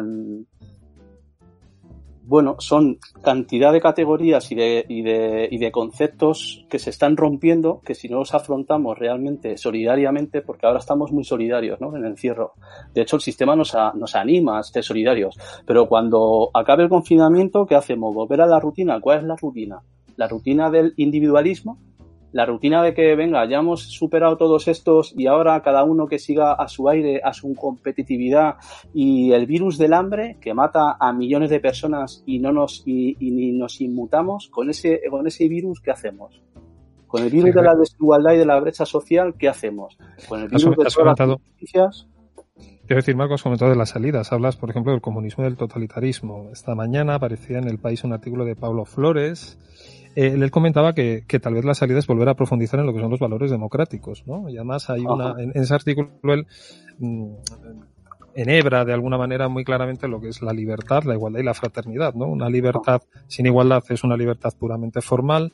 bueno, 2.28 2.58
son 2.60 3.00
cantidad 3.24 3.72
de 3.72 3.80
categorías 3.80 4.52
y 4.52 4.56
de, 4.56 4.86
y, 4.90 5.02
de, 5.02 5.48
y 5.50 5.58
de 5.58 5.72
conceptos 5.72 6.66
que 6.70 6.78
se 6.78 6.90
están 6.90 7.16
rompiendo, 7.16 7.82
que 7.86 7.96
si 7.96 8.10
no 8.10 8.18
los 8.20 8.34
afrontamos 8.34 9.00
realmente 9.00 9.58
solidariamente, 9.58 10.42
porque 10.42 10.66
ahora 10.66 10.80
estamos 10.80 11.14
muy 11.14 11.24
solidarios 11.24 11.80
¿no? 11.80 11.96
en 11.96 12.04
el 12.04 12.12
encierro. 12.12 12.52
De 12.94 13.02
hecho, 13.02 13.16
el 13.16 13.22
sistema 13.22 13.56
nos, 13.56 13.76
nos 13.96 14.16
anima 14.16 14.60
a 14.60 14.64
ser 14.64 14.84
solidarios. 14.84 15.38
Pero 15.66 15.88
cuando 15.88 16.50
acabe 16.54 16.84
el 16.84 16.90
confinamiento, 16.90 17.66
¿qué 17.66 17.76
hacemos? 17.76 18.14
¿Volver 18.14 18.42
a 18.42 18.46
la 18.46 18.60
rutina? 18.60 19.00
¿Cuál 19.00 19.20
es 19.20 19.24
la 19.24 19.36
rutina? 19.38 19.80
La 20.18 20.28
rutina 20.28 20.70
del 20.70 20.94
individualismo, 20.98 21.78
la 22.32 22.46
rutina 22.46 22.84
de 22.84 22.94
que, 22.94 23.16
venga, 23.16 23.48
ya 23.50 23.60
hemos 23.60 23.84
superado 23.84 24.38
todos 24.38 24.68
estos 24.68 25.14
y 25.18 25.28
ahora 25.28 25.62
cada 25.62 25.84
uno 25.84 26.08
que 26.08 26.20
siga 26.20 26.54
a 26.54 26.68
su 26.68 26.90
aire, 26.90 27.22
a 27.24 27.34
su 27.34 27.54
competitividad 27.56 28.56
y 28.94 29.32
el 29.32 29.46
virus 29.46 29.78
del 29.78 29.94
hambre 29.94 30.38
que 30.42 30.54
mata 30.54 30.98
a 31.00 31.14
millones 31.14 31.50
de 31.50 31.60
personas 31.60 32.24
y 32.26 32.40
no 32.40 32.52
nos, 32.52 32.84
y, 32.86 33.16
ni 33.20 33.52
nos 33.52 33.80
inmutamos, 33.82 34.50
con 34.50 34.70
ese, 34.70 35.02
con 35.10 35.26
ese 35.28 35.48
virus, 35.48 35.80
¿qué 35.80 35.92
hacemos? 35.92 36.42
Con 37.08 37.24
el 37.24 37.30
virus 37.30 37.56
de 37.56 37.62
la 37.62 37.74
desigualdad 37.74 38.34
y 38.34 38.38
de 38.38 38.46
la 38.46 38.60
brecha 38.60 38.86
social, 38.86 39.36
¿qué 39.38 39.48
hacemos? 39.48 39.98
Con 40.28 40.42
el 40.42 40.50
virus 40.50 40.76
de 40.76 40.86
todas 40.86 41.20
las 41.20 41.28
noticias. 41.28 42.08
Quiero 42.86 43.02
decir, 43.02 43.16
Marco, 43.16 43.34
has 43.34 43.44
comentado 43.44 43.72
de 43.72 43.78
las 43.78 43.90
salidas. 43.90 44.32
Hablas, 44.32 44.56
por 44.56 44.70
ejemplo, 44.70 44.92
del 44.92 45.02
comunismo 45.02 45.44
y 45.44 45.48
del 45.48 45.58
totalitarismo. 45.58 46.50
Esta 46.52 46.74
mañana 46.74 47.16
aparecía 47.16 47.58
en 47.58 47.68
el 47.68 47.80
país 47.80 48.04
un 48.04 48.14
artículo 48.14 48.46
de 48.46 48.56
Pablo 48.56 48.86
Flores 48.86 49.58
él 50.18 50.50
comentaba 50.50 50.94
que, 50.94 51.26
que, 51.28 51.40
tal 51.40 51.54
vez 51.54 51.64
la 51.64 51.76
salida 51.76 52.00
es 52.00 52.08
volver 52.08 52.28
a 52.28 52.34
profundizar 52.34 52.80
en 52.80 52.88
lo 52.88 52.94
que 52.94 53.00
son 53.00 53.12
los 53.12 53.20
valores 53.20 53.52
democráticos, 53.52 54.24
¿no? 54.26 54.50
Y 54.50 54.58
además 54.58 54.90
hay 54.90 55.02
una, 55.02 55.36
en, 55.38 55.52
ese 55.54 55.76
artículo 55.76 56.10
él 56.24 56.48
mm, 56.98 57.34
enhebra 58.34 58.84
de 58.84 58.94
alguna 58.94 59.20
manera 59.20 59.48
muy 59.48 59.64
claramente 59.64 60.08
lo 60.08 60.20
que 60.20 60.30
es 60.30 60.42
la 60.42 60.54
libertad, 60.54 61.04
la 61.04 61.14
igualdad 61.14 61.40
y 61.40 61.44
la 61.44 61.54
fraternidad, 61.54 62.16
¿no? 62.16 62.26
Una 62.26 62.50
libertad 62.50 63.04
sin 63.28 63.46
igualdad 63.46 63.84
es 63.90 64.04
una 64.04 64.18
libertad 64.18 64.54
puramente 64.58 65.02
formal, 65.02 65.52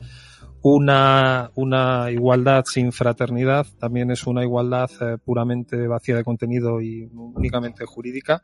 una, 0.61 1.51
una 1.55 2.09
igualdad 2.09 2.63
sin 2.65 2.93
fraternidad 2.93 3.67
también 3.77 4.11
es 4.11 4.25
una 4.25 4.43
igualdad 4.43 4.89
eh, 5.01 5.17
puramente 5.17 5.87
vacía 5.87 6.15
de 6.15 6.23
contenido 6.23 6.79
y 6.79 7.03
únicamente 7.11 7.83
jurídica. 7.85 8.41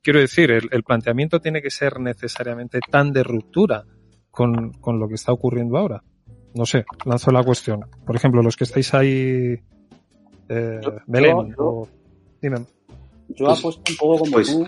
Quiero 0.00 0.20
decir, 0.20 0.52
el, 0.52 0.68
el 0.70 0.84
planteamiento 0.84 1.40
tiene 1.40 1.60
que 1.60 1.70
ser 1.70 1.98
necesariamente 1.98 2.78
tan 2.88 3.12
de 3.12 3.24
ruptura 3.24 3.84
con, 4.30 4.72
con 4.74 4.98
lo 4.98 5.08
que 5.08 5.14
está 5.14 5.32
ocurriendo 5.32 5.78
ahora. 5.78 6.02
No 6.54 6.66
sé, 6.66 6.84
lanzo 7.04 7.30
la 7.30 7.42
cuestión. 7.42 7.84
Por 8.04 8.16
ejemplo, 8.16 8.42
los 8.42 8.56
que 8.56 8.64
estáis 8.64 8.92
ahí, 8.94 9.58
eh, 10.48 10.80
Belén, 11.06 11.54
yo, 11.56 11.86
dime. 12.40 12.58
Yo 13.28 13.46
pues, 13.46 13.58
apuesto 13.58 13.92
un 13.92 13.96
poco 13.98 14.18
como 14.18 14.32
pues, 14.32 14.50
tú, 14.50 14.66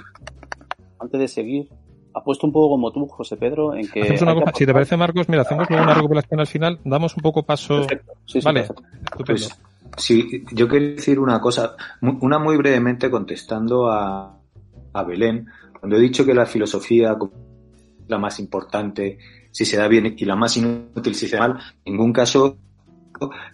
antes 0.99 1.21
de 1.21 1.29
seguir, 1.29 1.69
apuesto 2.15 2.47
un 2.47 2.53
poco 2.53 2.71
como 2.71 2.93
tú, 2.93 3.07
José 3.07 3.37
Pedro, 3.37 3.75
en 3.75 3.89
que... 3.89 4.03
Una 4.21 4.35
cosa, 4.35 4.53
si 4.55 4.67
te 4.67 4.73
parece, 4.73 4.97
Marcos, 4.97 5.29
mira, 5.29 5.43
hacemos 5.43 5.69
luego 5.71 5.85
una 5.85 5.95
recopilación 5.95 6.41
al 6.41 6.47
final, 6.47 6.79
damos 6.85 7.17
un 7.17 7.23
poco 7.23 7.43
paso... 7.43 7.87
Sí, 8.27 8.41
vale, 8.45 8.69
pues, 9.25 9.59
sí, 9.97 10.45
yo 10.53 10.69
quiero 10.69 10.87
decir 10.87 11.19
una 11.19 11.41
cosa, 11.41 11.77
una 12.03 12.39
muy 12.39 12.57
brevemente 12.59 13.11
contestando 13.11 13.91
a, 13.91 14.39
a 14.93 15.03
Belén, 15.05 15.47
cuando 15.79 15.97
he 15.97 16.01
dicho 16.01 16.27
que 16.27 16.35
la 16.35 16.45
filosofía 16.45 17.17
la 18.07 18.19
más 18.19 18.39
importante 18.39 19.19
si 19.51 19.65
se 19.65 19.77
da 19.77 19.89
bien 19.89 20.15
y 20.17 20.25
la 20.25 20.37
más 20.37 20.57
inútil 20.57 21.15
si 21.15 21.29
se 21.29 21.37
da 21.37 21.49
mal, 21.49 21.59
en 21.85 21.93
ningún 21.95 22.13
caso 22.13 22.59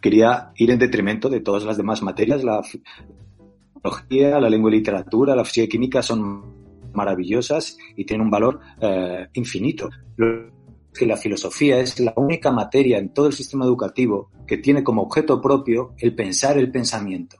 quería 0.01 0.53
ir 0.57 0.71
en 0.71 0.79
detrimento 0.79 1.29
de 1.29 1.41
todas 1.41 1.65
las 1.65 1.77
demás 1.77 2.03
materias. 2.03 2.45
La 2.45 2.63
filología, 2.63 4.39
la 4.41 4.51
lengua 4.51 4.71
y 4.71 4.75
literatura, 4.75 5.35
la 5.35 5.45
física 5.45 5.65
y 5.65 5.69
química 5.69 6.03
son 6.03 6.93
maravillosas 6.93 7.77
y 7.97 8.05
tienen 8.05 8.27
un 8.27 8.31
valor 8.31 8.61
eh, 8.81 9.29
infinito. 9.35 9.91
que 10.17 11.05
la 11.05 11.19
filosofía 11.19 11.79
es 11.79 12.01
la 12.01 12.15
única 12.17 12.51
materia 12.51 12.97
en 12.97 13.13
todo 13.13 13.27
el 13.27 13.35
sistema 13.35 13.67
educativo 13.67 14.31
que 14.47 14.57
tiene 14.57 14.83
como 14.83 15.03
objeto 15.03 15.43
propio 15.43 15.93
el 15.99 16.15
pensar 16.15 16.57
el 16.57 16.71
pensamiento 16.71 17.37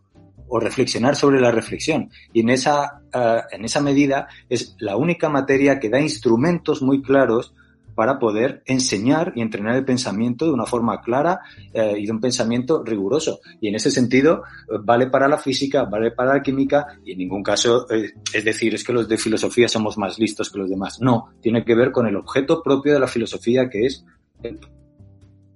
o 0.49 0.61
reflexionar 0.61 1.17
sobre 1.17 1.41
la 1.41 1.51
reflexión. 1.51 2.11
Y 2.35 2.41
en 2.41 2.51
esa, 2.51 3.01
eh, 3.13 3.41
en 3.51 3.65
esa 3.65 3.81
medida 3.81 4.29
es 4.49 4.77
la 4.79 4.97
única 4.97 5.31
materia 5.31 5.81
que 5.81 5.89
da 5.89 6.01
instrumentos 6.01 6.83
muy 6.83 7.01
claros 7.01 7.55
para 7.97 8.19
poder 8.19 8.63
enseñar 8.67 9.33
y 9.35 9.41
entrenar 9.41 9.75
el 9.75 9.85
pensamiento 9.85 10.45
de 10.45 10.53
una 10.53 10.67
forma 10.67 11.01
clara 11.01 11.41
eh, 11.73 11.95
y 11.99 12.05
de 12.05 12.13
un 12.13 12.21
pensamiento 12.21 12.85
riguroso. 12.85 13.41
Y 13.59 13.69
en 13.69 13.75
ese 13.75 13.91
sentido, 13.91 14.43
eh, 14.71 14.77
vale 14.85 15.07
para 15.07 15.27
la 15.27 15.39
física, 15.39 15.85
vale 15.85 16.11
para 16.11 16.35
la 16.35 16.43
química 16.43 16.87
y 17.05 17.13
en 17.13 17.19
ningún 17.19 17.43
caso 17.43 17.91
eh, 17.91 18.13
es 18.33 18.45
decir, 18.45 18.75
es 18.75 18.85
que 18.85 18.93
los 18.93 19.09
de 19.09 19.17
filosofía 19.17 19.67
somos 19.67 19.97
más 19.97 20.19
listos 20.19 20.51
que 20.51 20.59
los 20.59 20.69
demás. 20.69 21.01
No, 21.01 21.33
tiene 21.41 21.65
que 21.65 21.75
ver 21.75 21.91
con 21.91 22.07
el 22.07 22.17
objeto 22.17 22.63
propio 22.63 22.93
de 22.93 23.01
la 23.01 23.09
filosofía 23.09 23.71
que 23.71 23.87
es 23.87 24.05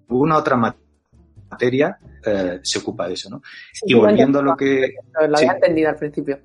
una 0.09 0.39
otra 0.39 0.57
materia 0.57 1.99
se 2.63 2.79
ocupa 2.79 3.07
de 3.07 3.15
eso, 3.15 3.29
¿no? 3.29 3.43
y 3.85 3.95
volviendo 3.95 4.39
a 4.39 4.43
lo 4.43 4.57
que... 4.57 4.95
Lo 5.29 5.37
había 5.37 5.53
entendido 5.53 5.91
al 5.91 5.97
principio. 5.97 6.39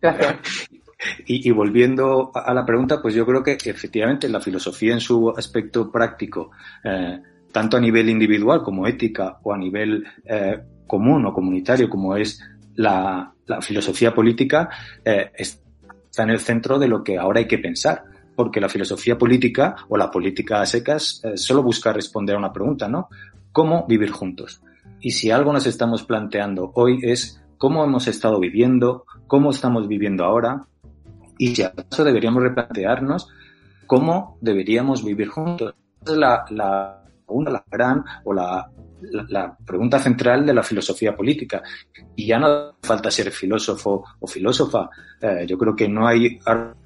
Gracias. 0.00 0.68
Y, 1.26 1.50
volviendo 1.50 2.30
a 2.34 2.52
la 2.54 2.64
pregunta, 2.64 3.00
pues 3.00 3.14
yo 3.14 3.26
creo 3.26 3.42
que 3.42 3.52
efectivamente 3.52 4.28
la 4.28 4.40
filosofía 4.40 4.92
en 4.92 5.00
su 5.00 5.30
aspecto 5.30 5.90
práctico, 5.90 6.50
eh, 6.84 7.20
tanto 7.50 7.76
a 7.76 7.80
nivel 7.80 8.08
individual 8.08 8.62
como 8.62 8.86
ética 8.86 9.38
o 9.42 9.52
a 9.52 9.58
nivel 9.58 10.04
eh, 10.24 10.60
común 10.86 11.26
o 11.26 11.32
comunitario 11.32 11.88
como 11.88 12.16
es 12.16 12.40
la, 12.74 13.28
filosofía 13.60 14.14
política, 14.14 14.70
eh, 15.04 15.30
está 15.36 16.22
en 16.22 16.30
el 16.30 16.38
centro 16.38 16.78
de 16.78 16.88
lo 16.88 17.02
que 17.02 17.18
ahora 17.18 17.40
hay 17.40 17.46
que 17.46 17.58
pensar. 17.58 18.04
Porque 18.34 18.62
la 18.62 18.70
filosofía 18.70 19.18
política 19.18 19.76
o 19.90 19.98
la 19.98 20.10
política 20.10 20.62
a 20.62 20.66
secas 20.66 21.20
solo 21.34 21.62
busca 21.62 21.92
responder 21.92 22.34
a 22.34 22.38
una 22.38 22.50
pregunta, 22.50 22.88
¿no? 22.88 23.08
¿Cómo 23.52 23.86
vivir 23.86 24.10
juntos? 24.10 24.62
Y 25.02 25.10
si 25.10 25.30
algo 25.30 25.52
nos 25.52 25.66
estamos 25.66 26.02
planteando 26.04 26.72
hoy 26.74 26.98
es 27.02 27.42
cómo 27.58 27.84
hemos 27.84 28.08
estado 28.08 28.40
viviendo, 28.40 29.04
cómo 29.26 29.50
estamos 29.50 29.86
viviendo 29.86 30.24
ahora, 30.24 30.66
y 31.38 31.54
si 31.54 31.62
acaso 31.62 32.04
deberíamos 32.04 32.42
replantearnos 32.42 33.28
cómo 33.86 34.38
deberíamos 34.40 35.04
vivir 35.04 35.28
juntos. 35.28 35.74
Esa 36.02 36.12
es 36.12 36.18
la, 36.18 36.44
la, 36.50 37.04
una, 37.26 37.50
la 37.50 37.64
gran 37.70 38.04
o 38.24 38.32
la, 38.32 38.70
la, 39.28 39.56
pregunta 39.66 39.98
central 39.98 40.46
de 40.46 40.54
la 40.54 40.62
filosofía 40.62 41.14
política. 41.14 41.62
Y 42.16 42.26
ya 42.26 42.38
no 42.38 42.74
falta 42.82 43.10
ser 43.10 43.30
filósofo 43.30 44.04
o 44.20 44.26
filósofa. 44.26 44.88
Eh, 45.20 45.44
yo 45.46 45.58
creo 45.58 45.76
que 45.76 45.88
no 45.88 46.06
hay 46.06 46.38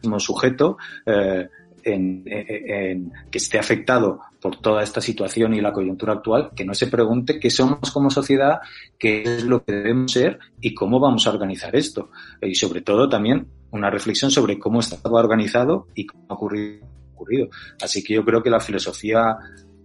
mismo 0.03 0.19
sujeto 0.19 0.79
eh, 1.05 1.49
en, 1.85 2.25
en, 2.26 3.12
que 3.31 3.38
esté 3.38 3.59
afectado 3.59 4.21
por 4.41 4.57
toda 4.61 4.83
esta 4.83 5.00
situación 5.00 5.55
y 5.55 5.61
la 5.61 5.73
coyuntura 5.73 6.15
actual, 6.15 6.50
que 6.55 6.65
no 6.65 6.75
se 6.75 6.88
pregunte 6.88 7.38
qué 7.38 7.50
somos 7.50 7.91
como 7.93 8.11
sociedad, 8.11 8.61
qué 8.99 9.23
es 9.23 9.45
lo 9.45 9.65
que 9.65 9.73
debemos 9.73 10.12
ser 10.12 10.38
y 10.61 10.75
cómo 10.75 11.00
vamos 11.00 11.26
a 11.26 11.31
organizar 11.31 11.75
esto. 11.76 12.11
Y 12.43 12.55
sobre 12.55 12.83
todo 12.83 13.09
también 13.09 13.47
una 13.76 13.90
reflexión 13.90 14.30
sobre 14.30 14.59
cómo 14.59 14.80
estaba 14.80 15.21
organizado 15.21 15.88
y 15.95 16.06
cómo 16.06 16.25
ha 16.28 16.35
ocurrido. 16.35 17.49
Así 17.83 18.02
que 18.02 18.14
yo 18.14 18.25
creo 18.25 18.42
que 18.42 18.50
la 18.50 18.61
filosofía 18.61 19.37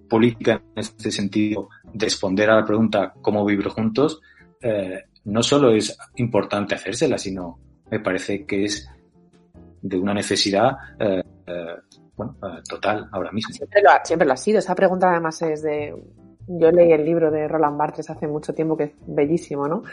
política 0.09 0.61
en 0.75 0.79
este 0.79 1.11
sentido 1.11 1.69
de 1.93 2.05
responder 2.05 2.49
a 2.49 2.55
la 2.55 2.65
pregunta 2.65 3.13
cómo 3.21 3.45
vivir 3.45 3.69
juntos 3.69 4.19
eh, 4.61 5.05
no 5.25 5.41
solo 5.41 5.71
es 5.71 5.97
importante 6.15 6.75
hacérsela, 6.75 7.17
sino 7.17 7.59
me 7.89 7.99
parece 7.99 8.45
que 8.45 8.65
es 8.65 8.89
de 9.81 9.97
una 9.97 10.13
necesidad 10.13 10.71
eh, 10.99 11.23
eh, 11.47 11.75
total 12.67 13.07
ahora 13.11 13.31
mismo. 13.31 13.53
Siempre 13.53 13.81
lo 14.25 14.33
ha 14.33 14.37
sido. 14.37 14.59
Esa 14.59 14.75
pregunta 14.75 15.09
además 15.09 15.41
es 15.41 15.63
de 15.63 15.95
yo 16.47 16.71
leí 16.71 16.91
el 16.91 17.05
libro 17.05 17.31
de 17.31 17.47
Roland 17.47 17.77
Barthes 17.77 18.09
hace 18.09 18.27
mucho 18.27 18.53
tiempo, 18.53 18.75
que 18.75 18.83
es 18.83 18.91
bellísimo, 19.05 19.67
¿no? 19.67 19.83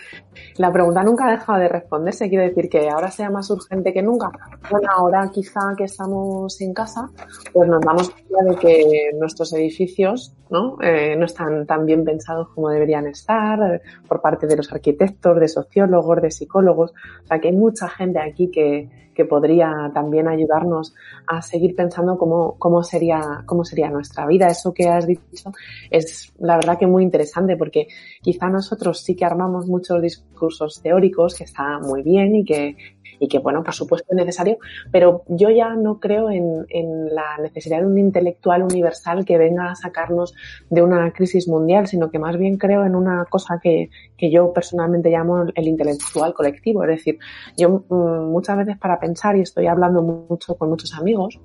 La 0.56 0.72
pregunta 0.72 1.02
nunca 1.02 1.26
ha 1.26 1.32
dejado 1.32 1.58
de 1.58 1.68
responderse. 1.68 2.28
Quiere 2.28 2.48
decir 2.48 2.68
que 2.68 2.88
ahora 2.88 3.10
sea 3.10 3.30
más 3.30 3.50
urgente 3.50 3.92
que 3.92 4.02
nunca. 4.02 4.30
Bueno, 4.70 4.88
ahora 4.94 5.30
quizá 5.32 5.60
que 5.76 5.84
estamos 5.84 6.60
en 6.60 6.72
casa, 6.74 7.10
pues 7.52 7.68
nos 7.68 7.80
damos 7.80 8.10
cuenta 8.10 8.52
de 8.52 8.56
que 8.56 9.10
nuestros 9.18 9.52
edificios 9.52 10.34
¿no? 10.50 10.78
Eh, 10.80 11.16
no 11.16 11.26
están 11.26 11.66
tan 11.66 11.84
bien 11.84 12.04
pensados 12.04 12.48
como 12.54 12.70
deberían 12.70 13.06
estar 13.06 13.74
eh, 13.74 13.80
por 14.06 14.20
parte 14.20 14.46
de 14.46 14.56
los 14.56 14.72
arquitectos, 14.72 15.38
de 15.38 15.48
sociólogos, 15.48 16.22
de 16.22 16.30
psicólogos. 16.30 16.92
O 17.22 17.26
sea, 17.26 17.38
que 17.38 17.48
hay 17.48 17.56
mucha 17.56 17.88
gente 17.88 18.18
aquí 18.18 18.50
que, 18.50 18.88
que 19.14 19.24
podría 19.24 19.90
también 19.92 20.28
ayudarnos 20.28 20.94
a 21.26 21.42
seguir 21.42 21.74
pensando 21.74 22.16
cómo, 22.16 22.56
cómo, 22.58 22.82
sería, 22.82 23.42
cómo 23.46 23.64
sería 23.64 23.90
nuestra 23.90 24.26
vida. 24.26 24.46
Eso 24.46 24.72
que 24.72 24.88
has 24.88 25.06
dicho 25.06 25.52
es 25.90 26.32
la 26.38 26.56
verdad 26.56 26.78
que 26.78 26.86
muy 26.86 27.02
interesante 27.02 27.56
porque 27.56 27.88
quizá 28.22 28.48
nosotros 28.48 29.00
sí 29.00 29.14
que 29.16 29.24
armamos 29.24 29.66
muchos 29.66 30.00
discursos 30.00 30.80
teóricos 30.82 31.34
que 31.34 31.44
está 31.44 31.78
muy 31.78 32.02
bien 32.02 32.34
y 32.36 32.44
que 32.44 32.76
y 33.18 33.28
que, 33.28 33.38
bueno, 33.38 33.62
por 33.62 33.74
supuesto 33.74 34.06
es 34.10 34.16
necesario, 34.16 34.58
pero 34.90 35.22
yo 35.28 35.50
ya 35.50 35.74
no 35.74 35.98
creo 36.00 36.30
en, 36.30 36.66
en, 36.68 37.14
la 37.14 37.38
necesidad 37.42 37.80
de 37.80 37.86
un 37.86 37.98
intelectual 37.98 38.62
universal 38.62 39.24
que 39.24 39.38
venga 39.38 39.70
a 39.70 39.74
sacarnos 39.74 40.34
de 40.70 40.82
una 40.82 41.12
crisis 41.12 41.48
mundial, 41.48 41.86
sino 41.86 42.10
que 42.10 42.18
más 42.18 42.36
bien 42.36 42.58
creo 42.58 42.84
en 42.84 42.94
una 42.94 43.24
cosa 43.24 43.58
que, 43.62 43.90
que 44.16 44.30
yo 44.30 44.52
personalmente 44.52 45.10
llamo 45.10 45.44
el 45.54 45.68
intelectual 45.68 46.34
colectivo. 46.34 46.84
Es 46.84 46.90
decir, 46.90 47.18
yo 47.56 47.84
mm, 47.88 48.30
muchas 48.30 48.56
veces 48.58 48.78
para 48.78 48.98
pensar, 48.98 49.36
y 49.36 49.40
estoy 49.40 49.66
hablando 49.66 50.02
mucho 50.02 50.56
con 50.56 50.68
muchos 50.68 50.94
amigos, 50.94 51.38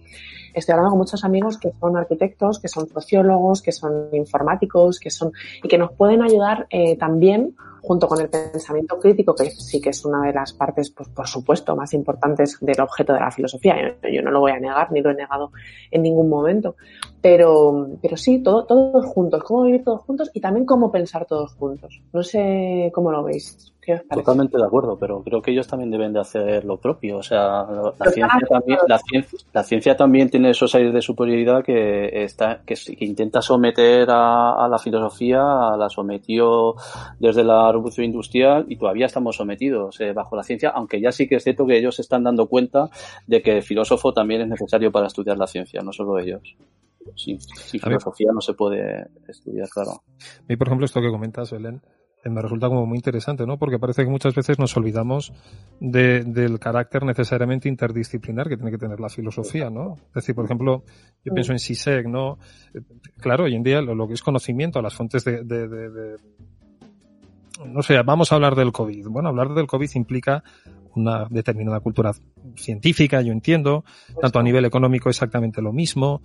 estoy 0.53 0.73
hablando 0.73 0.91
con 0.91 0.99
muchos 0.99 1.23
amigos 1.23 1.57
que 1.57 1.71
son 1.79 1.97
arquitectos, 1.97 2.59
que 2.59 2.67
son 2.67 2.87
sociólogos, 2.87 3.61
que 3.61 3.71
son 3.71 4.09
informáticos, 4.13 4.99
que 4.99 5.09
son, 5.09 5.31
y 5.61 5.67
que 5.67 5.77
nos 5.77 5.91
pueden 5.93 6.21
ayudar 6.21 6.67
eh, 6.69 6.97
también 6.97 7.55
junto 7.83 8.07
con 8.07 8.21
el 8.21 8.29
pensamiento 8.29 8.97
crítico, 8.97 9.35
que 9.35 9.51
sí 9.51 9.81
que 9.81 9.89
es 9.89 10.05
una 10.05 10.25
de 10.25 10.31
las 10.31 10.53
partes, 10.53 10.89
pues, 10.89 11.09
por 11.09 11.27
supuesto, 11.27 11.75
más 11.75 11.93
importantes 11.93 12.57
del 12.61 12.79
objeto 12.79 13.11
de 13.13 13.19
la 13.19 13.29
filosofía. 13.29 13.75
Yo, 14.09 14.21
no 14.21 14.31
lo 14.31 14.39
voy 14.39 14.53
a 14.53 14.59
negar, 14.59 14.89
ni 14.93 15.01
lo 15.01 15.11
he 15.11 15.15
negado 15.15 15.51
en 15.91 16.01
ningún 16.01 16.29
momento. 16.29 16.77
Pero, 17.21 17.89
pero 18.01 18.15
sí, 18.15 18.39
todo, 18.39 18.63
todos 18.63 19.05
juntos, 19.07 19.43
cómo 19.43 19.63
vivir 19.63 19.83
todos 19.83 20.01
juntos 20.01 20.31
y 20.33 20.39
también 20.39 20.65
cómo 20.65 20.91
pensar 20.91 21.25
todos 21.25 21.53
juntos. 21.55 22.01
No 22.13 22.23
sé 22.23 22.89
cómo 22.93 23.11
lo 23.11 23.21
veis. 23.23 23.72
Totalmente 24.09 24.57
de 24.57 24.65
acuerdo, 24.65 24.97
pero 24.97 25.21
creo 25.23 25.41
que 25.41 25.51
ellos 25.51 25.67
también 25.67 25.91
deben 25.91 26.13
de 26.13 26.19
hacer 26.19 26.63
lo 26.63 26.77
propio. 26.77 27.17
O 27.17 27.23
sea, 27.23 27.65
la, 27.99 28.11
ciencia 28.11 28.47
también, 28.49 28.79
la, 28.87 28.99
ciencia, 28.99 29.39
la 29.51 29.63
ciencia 29.63 29.97
también 29.97 30.29
tiene 30.29 30.49
esos 30.51 30.73
aires 30.75 30.93
de 30.93 31.01
superioridad 31.01 31.63
que 31.63 32.23
está, 32.23 32.61
que, 32.65 32.75
intenta 32.99 33.41
someter 33.41 34.07
a, 34.09 34.67
la 34.69 34.79
filosofía, 34.79 35.41
la 35.77 35.89
sometió 35.89 36.75
desde 37.19 37.43
la 37.43 37.71
revolución 37.71 38.05
industrial 38.05 38.65
y 38.69 38.77
todavía 38.77 39.05
estamos 39.05 39.35
sometidos 39.35 39.99
eh, 39.99 40.13
bajo 40.13 40.35
la 40.35 40.43
ciencia, 40.43 40.69
aunque 40.69 41.01
ya 41.01 41.11
sí 41.11 41.27
que 41.27 41.35
es 41.35 41.43
cierto 41.43 41.65
que 41.65 41.77
ellos 41.77 41.95
se 41.95 42.01
están 42.03 42.23
dando 42.23 42.47
cuenta 42.47 42.89
de 43.27 43.41
que 43.41 43.57
el 43.57 43.63
filósofo 43.63 44.13
también 44.13 44.41
es 44.41 44.47
necesario 44.47 44.91
para 44.91 45.07
estudiar 45.07 45.37
la 45.37 45.47
ciencia, 45.47 45.81
no 45.81 45.91
solo 45.91 46.19
ellos. 46.19 46.55
Sin, 47.15 47.39
filosofía 47.39 48.31
no 48.33 48.39
se 48.39 48.53
puede 48.53 49.07
estudiar, 49.27 49.67
claro. 49.69 49.91
A 49.91 50.45
mí, 50.47 50.55
por 50.55 50.67
ejemplo, 50.67 50.85
esto 50.85 51.01
que 51.01 51.09
comentas, 51.09 51.51
Belén, 51.51 51.81
me 52.29 52.41
resulta 52.41 52.67
como 52.67 52.85
muy 52.85 52.97
interesante, 52.97 53.45
¿no? 53.45 53.57
Porque 53.57 53.79
parece 53.79 54.03
que 54.03 54.09
muchas 54.09 54.33
veces 54.33 54.59
nos 54.59 54.75
olvidamos 54.77 55.33
de, 55.79 56.23
del 56.23 56.59
carácter 56.59 57.03
necesariamente 57.03 57.67
interdisciplinar 57.67 58.47
que 58.47 58.55
tiene 58.55 58.71
que 58.71 58.77
tener 58.77 58.99
la 58.99 59.09
filosofía, 59.09 59.69
¿no? 59.69 59.95
Es 60.07 60.13
decir, 60.13 60.35
por 60.35 60.45
ejemplo, 60.45 60.83
yo 61.23 61.33
pienso 61.33 61.51
en 61.51 61.59
SISEC, 61.59 62.07
¿no? 62.07 62.37
Eh, 62.73 62.81
claro, 63.19 63.45
hoy 63.45 63.55
en 63.55 63.63
día 63.63 63.81
lo, 63.81 64.07
que 64.07 64.13
es 64.13 64.21
conocimiento, 64.21 64.81
las 64.81 64.93
fuentes 64.93 65.23
de, 65.25 66.17
no 67.65 67.81
sé, 67.81 68.01
vamos 68.03 68.31
a 68.31 68.35
hablar 68.35 68.55
del 68.55 68.71
COVID. 68.71 69.07
Bueno, 69.07 69.29
hablar 69.29 69.53
del 69.53 69.67
COVID 69.67 69.89
implica 69.95 70.43
una 70.95 71.27
determinada 71.29 71.79
cultura 71.79 72.11
científica, 72.55 73.21
yo 73.21 73.31
entiendo, 73.31 73.83
tanto 74.21 74.39
a 74.39 74.43
nivel 74.43 74.65
económico 74.65 75.09
exactamente 75.09 75.61
lo 75.61 75.73
mismo. 75.73 76.21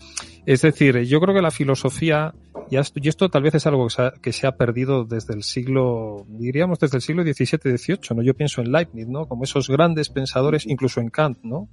Es 0.47 0.63
decir, 0.63 0.99
yo 1.05 1.21
creo 1.21 1.35
que 1.35 1.43
la 1.43 1.51
filosofía, 1.51 2.35
y 2.71 2.77
esto, 2.77 3.29
tal 3.29 3.43
vez 3.43 3.55
es 3.55 3.67
algo 3.67 3.89
que 4.21 4.33
se, 4.33 4.47
ha, 4.47 4.53
perdido 4.53 5.05
desde 5.05 5.35
el 5.35 5.43
siglo, 5.43 6.27
diríamos 6.29 6.79
desde 6.79 6.99
el 6.99 7.03
siglo 7.03 7.23
XVII, 7.23 7.77
XVIII, 7.77 8.17
¿no? 8.17 8.23
Yo 8.23 8.35
pienso 8.35 8.61
en 8.61 8.73
Leibniz, 8.73 9.09
¿no? 9.09 9.27
Como 9.27 9.45
esos 9.45 9.69
grandes 9.69 10.11
pensadores, 10.11 10.67
incluso 10.67 11.01
en 11.01 11.11
Kant, 11.11 11.39
¿no? 11.43 11.69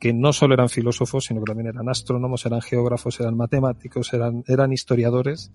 que 0.00 0.12
no 0.12 0.32
solo 0.32 0.54
eran 0.54 0.68
filósofos, 0.68 1.26
sino 1.26 1.40
que 1.40 1.50
también 1.50 1.68
eran 1.68 1.88
astrónomos, 1.88 2.46
eran 2.46 2.62
geógrafos, 2.62 3.20
eran 3.20 3.36
matemáticos, 3.36 4.12
eran, 4.12 4.42
eran 4.46 4.72
historiadores. 4.72 5.52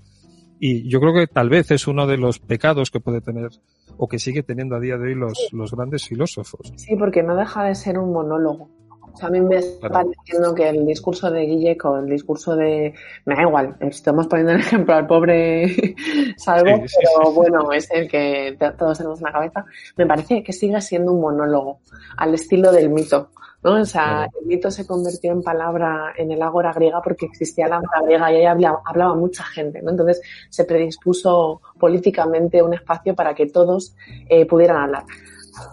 Y 0.64 0.88
yo 0.88 1.00
creo 1.00 1.12
que 1.12 1.26
tal 1.26 1.50
vez 1.50 1.72
es 1.72 1.88
uno 1.88 2.06
de 2.06 2.18
los 2.18 2.38
pecados 2.38 2.92
que 2.92 3.00
puede 3.00 3.20
tener 3.20 3.50
o 3.98 4.08
que 4.08 4.20
sigue 4.20 4.44
teniendo 4.44 4.76
a 4.76 4.80
día 4.80 4.96
de 4.96 5.08
hoy 5.08 5.16
los, 5.16 5.50
los 5.52 5.72
grandes 5.72 6.08
filósofos. 6.08 6.72
Sí, 6.76 6.96
porque 6.96 7.24
no 7.24 7.36
deja 7.36 7.64
de 7.64 7.74
ser 7.74 7.98
un 7.98 8.14
monólogo. 8.14 8.70
O 9.12 9.18
sea, 9.18 9.30
a 9.30 9.32
mí 9.32 9.42
me 9.42 9.56
está 9.56 9.90
pareciendo 9.90 10.54
que 10.54 10.70
el 10.70 10.86
discurso 10.86 11.32
de 11.32 11.48
Guilleco, 11.48 11.90
o 11.90 11.98
el 11.98 12.06
discurso 12.06 12.56
de... 12.56 12.94
Me 13.26 13.36
da 13.36 13.42
igual, 13.42 13.76
estamos 13.80 14.28
poniendo 14.28 14.54
el 14.54 14.60
ejemplo 14.60 14.94
al 14.94 15.08
pobre 15.08 15.96
Salvo, 16.38 16.84
pero 16.86 17.32
bueno, 17.34 17.72
es 17.72 17.90
el 17.90 18.08
que 18.08 18.56
todos 18.78 19.00
tenemos 19.00 19.18
en 19.20 19.26
la 19.26 19.32
cabeza. 19.32 19.66
Me 19.98 20.06
parece 20.06 20.44
que 20.44 20.54
sigue 20.54 20.80
siendo 20.80 21.12
un 21.12 21.22
monólogo, 21.22 21.80
al 22.18 22.36
estilo 22.36 22.72
del 22.72 22.92
mito. 22.92 23.32
¿No? 23.64 23.82
O 23.82 23.86
sea, 23.86 24.28
el 24.40 24.48
mito 24.48 24.72
se 24.72 24.86
convirtió 24.86 25.32
en 25.32 25.42
palabra 25.42 26.14
en 26.18 26.32
el 26.32 26.42
ágora 26.42 26.74
griega 26.74 27.02
porque 27.02 27.26
existía 27.26 27.68
la 27.68 27.78
ágora 27.78 28.02
griega 28.04 28.32
y 28.32 28.36
ahí 28.38 28.46
hablaba, 28.46 28.82
hablaba, 28.86 29.16
mucha 29.16 29.44
gente, 29.44 29.82
¿no? 29.82 29.92
Entonces 29.92 30.22
se 30.50 30.66
predispuso 30.66 31.62
políticamente 31.80 32.62
un 32.62 32.74
espacio 32.74 33.16
para 33.16 33.34
que 33.34 33.48
todos 33.48 33.96
eh, 34.30 34.46
pudieran 34.46 34.78
hablar. 34.78 35.04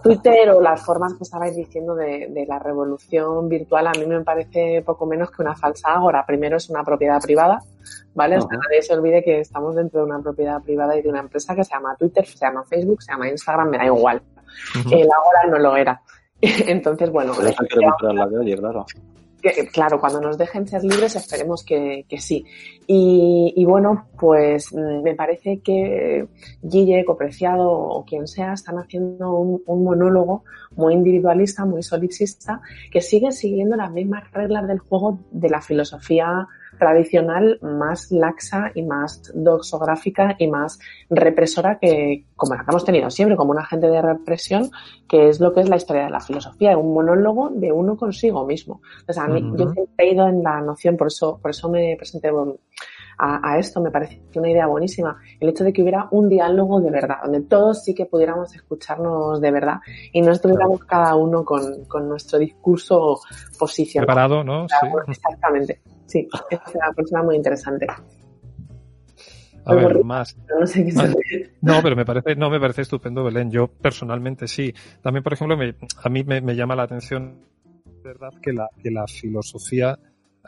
Twitter 0.03 0.49
o 0.51 0.61
las 0.61 0.85
formas 0.85 1.13
que 1.13 1.23
estabais 1.23 1.55
diciendo 1.55 1.95
de, 1.95 2.27
de, 2.29 2.45
la 2.45 2.59
revolución 2.59 3.47
virtual 3.47 3.87
a 3.87 3.91
mí 3.91 4.05
me 4.05 4.21
parece 4.21 4.83
poco 4.85 5.05
menos 5.05 5.31
que 5.31 5.41
una 5.41 5.55
falsa 5.55 5.93
ágora. 5.93 6.25
Primero 6.25 6.57
es 6.57 6.69
una 6.69 6.83
propiedad 6.83 7.19
privada, 7.21 7.63
¿vale? 8.13 8.37
O 8.37 8.41
sea, 8.41 8.57
nadie 8.57 8.81
se 8.81 8.93
olvide 8.93 9.23
que 9.23 9.39
estamos 9.39 9.75
dentro 9.75 10.01
de 10.01 10.05
una 10.07 10.19
propiedad 10.19 10.61
privada 10.61 10.97
y 10.97 11.01
de 11.01 11.09
una 11.09 11.21
empresa 11.21 11.55
que 11.55 11.63
se 11.63 11.73
llama 11.73 11.95
Twitter, 11.95 12.25
se 12.25 12.37
llama 12.37 12.63
Facebook, 12.65 13.01
se 13.01 13.11
llama 13.13 13.29
Instagram, 13.29 13.69
me 13.69 13.77
da 13.77 13.85
igual. 13.85 14.21
El 14.91 15.09
ágora 15.11 15.47
no 15.49 15.59
lo 15.59 15.75
era. 15.75 16.01
Entonces, 16.67 17.09
bueno. 17.11 17.33
claro. 19.71 19.99
cuando 19.99 20.21
nos 20.21 20.37
dejen 20.37 20.67
ser 20.67 20.83
libres 20.83 21.15
esperemos 21.15 21.63
que, 21.63 22.05
sí. 22.17 22.45
Y, 22.87 23.63
bueno, 23.65 24.07
pues 24.17 24.73
mm, 24.73 25.03
me 25.03 25.15
parece 25.15 25.59
que 25.59 26.27
Guille, 26.61 27.05
Copreciado 27.05 27.69
o 27.69 28.05
quien 28.05 28.27
sea 28.27 28.53
están 28.53 28.77
haciendo 28.79 29.33
un, 29.33 29.61
un, 29.65 29.83
monólogo 29.83 30.43
muy 30.75 30.93
individualista, 30.93 31.65
muy 31.65 31.83
solipsista, 31.83 32.61
que 32.91 33.01
sigue 33.01 33.31
siguiendo 33.31 33.75
las 33.75 33.91
mismas 33.91 34.29
reglas 34.31 34.67
del 34.67 34.79
juego 34.79 35.19
de 35.31 35.49
la 35.49 35.61
filosofía 35.61 36.47
tradicional 36.79 37.59
más 37.61 38.11
laxa 38.11 38.71
y 38.73 38.83
más 38.83 39.31
doxográfica 39.35 40.35
y 40.39 40.47
más 40.47 40.79
represora 41.09 41.77
que 41.79 42.25
como 42.35 42.55
la 42.55 42.63
que 42.63 42.71
hemos 42.71 42.85
tenido 42.85 43.09
siempre, 43.11 43.35
como 43.35 43.51
un 43.51 43.59
agente 43.59 43.87
de 43.87 44.01
represión, 44.01 44.71
que 45.07 45.29
es 45.29 45.39
lo 45.39 45.53
que 45.53 45.61
es 45.61 45.69
la 45.69 45.75
historia 45.75 46.05
de 46.05 46.09
la 46.09 46.21
filosofía, 46.21 46.77
un 46.77 46.93
monólogo 46.93 47.49
de 47.49 47.71
uno 47.71 47.97
consigo 47.97 48.45
mismo. 48.45 48.81
O 49.07 49.13
sea, 49.13 49.25
a 49.25 49.27
mí, 49.27 49.43
yo 49.55 49.73
he 49.97 50.13
ido 50.13 50.27
en 50.27 50.41
la 50.41 50.61
noción, 50.61 50.97
por 50.97 51.07
eso, 51.07 51.37
por 51.41 51.51
eso 51.51 51.69
me 51.69 51.95
presenté 51.97 52.31
a, 53.19 53.51
a, 53.51 53.59
esto, 53.59 53.81
me 53.81 53.91
parece 53.91 54.21
una 54.35 54.49
idea 54.49 54.65
buenísima, 54.67 55.17
el 55.39 55.49
hecho 55.49 55.63
de 55.63 55.73
que 55.73 55.81
hubiera 55.81 56.07
un 56.11 56.29
diálogo 56.29 56.79
de 56.79 56.89
verdad, 56.89 57.17
donde 57.23 57.41
todos 57.41 57.83
sí 57.83 57.93
que 57.93 58.05
pudiéramos 58.05 58.55
escucharnos 58.55 59.41
de 59.41 59.51
verdad 59.51 59.79
y 60.13 60.21
no 60.21 60.31
estuviéramos 60.31 60.85
cada 60.85 61.15
uno 61.15 61.43
con, 61.43 61.85
con 61.85 62.07
nuestro 62.07 62.39
discurso 62.39 63.19
posicionado. 63.59 64.07
Preparado, 64.07 64.43
¿no? 64.43 64.67
Sí. 64.69 64.87
Exactamente. 65.07 65.81
Sí, 66.05 66.27
es 66.49 66.59
una 66.73 66.91
persona 66.93 67.23
muy 67.23 67.35
interesante. 67.35 67.87
A 69.65 69.75
ver, 69.75 70.03
más. 70.03 70.35
No, 70.59 70.65
sé 70.65 70.85
qué 70.85 71.51
no, 71.61 71.81
pero 71.83 71.95
me 71.95 72.05
parece, 72.05 72.35
no, 72.35 72.49
me 72.49 72.59
parece 72.59 72.81
estupendo, 72.81 73.23
Belén. 73.23 73.51
Yo 73.51 73.67
personalmente 73.67 74.47
sí. 74.47 74.73
También, 75.01 75.23
por 75.23 75.33
ejemplo, 75.33 75.57
me, 75.57 75.75
a 76.03 76.09
mí 76.09 76.23
me, 76.23 76.41
me, 76.41 76.55
llama 76.55 76.75
la 76.75 76.83
atención, 76.83 77.45
verdad, 78.03 78.31
que 78.41 78.53
la, 78.53 78.67
que 78.81 78.89
la 78.89 79.05
filosofía 79.05 79.99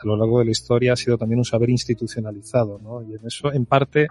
a 0.02 0.06
lo 0.06 0.16
largo 0.16 0.38
de 0.38 0.46
la 0.46 0.50
historia 0.50 0.92
ha 0.92 0.96
sido 0.96 1.18
también 1.18 1.38
un 1.38 1.44
saber 1.44 1.70
institucionalizado, 1.70 2.78
¿no? 2.82 3.02
Y 3.02 3.14
en 3.14 3.26
eso, 3.26 3.52
en 3.52 3.66
parte, 3.66 4.06